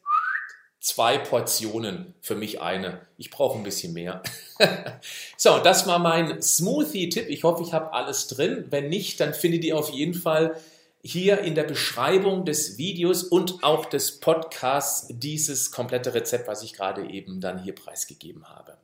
zwei 0.79 1.17
Portionen, 1.17 2.13
für 2.21 2.36
mich 2.36 2.62
eine. 2.62 3.01
Ich 3.17 3.32
brauche 3.32 3.58
ein 3.58 3.63
bisschen 3.63 3.93
mehr. 3.93 4.21
so, 5.36 5.58
das 5.58 5.88
war 5.88 5.97
mein 5.97 6.39
Smoothie-Tipp. 6.39 7.29
Ich 7.29 7.43
hoffe, 7.43 7.63
ich 7.63 7.73
habe 7.73 7.93
alles 7.93 8.27
drin. 8.27 8.65
Wenn 8.69 8.89
nicht, 8.89 9.19
dann 9.19 9.34
findet 9.34 9.63
ihr 9.63 9.75
auf 9.75 9.89
jeden 9.89 10.13
Fall 10.13 10.56
hier 11.01 11.39
in 11.39 11.56
der 11.56 11.63
Beschreibung 11.63 12.45
des 12.45 12.77
Videos 12.77 13.23
und 13.23 13.63
auch 13.63 13.88
des 13.88 14.19
Podcasts 14.19 15.08
dieses 15.10 15.71
komplette 15.71 16.13
Rezept, 16.13 16.47
was 16.47 16.62
ich 16.62 16.73
gerade 16.73 17.10
eben 17.10 17.41
dann 17.41 17.58
hier 17.58 17.73
preisgegeben 17.73 18.47
habe. 18.49 18.77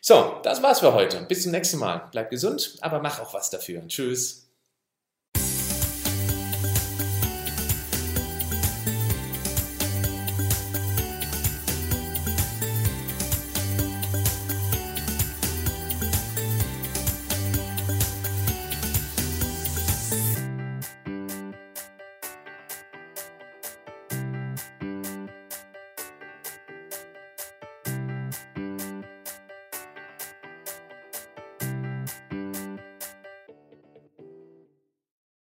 So, 0.00 0.36
das 0.44 0.62
war's 0.62 0.78
für 0.78 0.94
heute. 0.94 1.22
Bis 1.22 1.42
zum 1.42 1.50
nächsten 1.50 1.78
Mal. 1.78 2.08
Bleib 2.12 2.30
gesund, 2.30 2.76
aber 2.82 3.00
mach 3.00 3.18
auch 3.18 3.34
was 3.34 3.50
dafür. 3.50 3.84
Tschüss. 3.88 4.51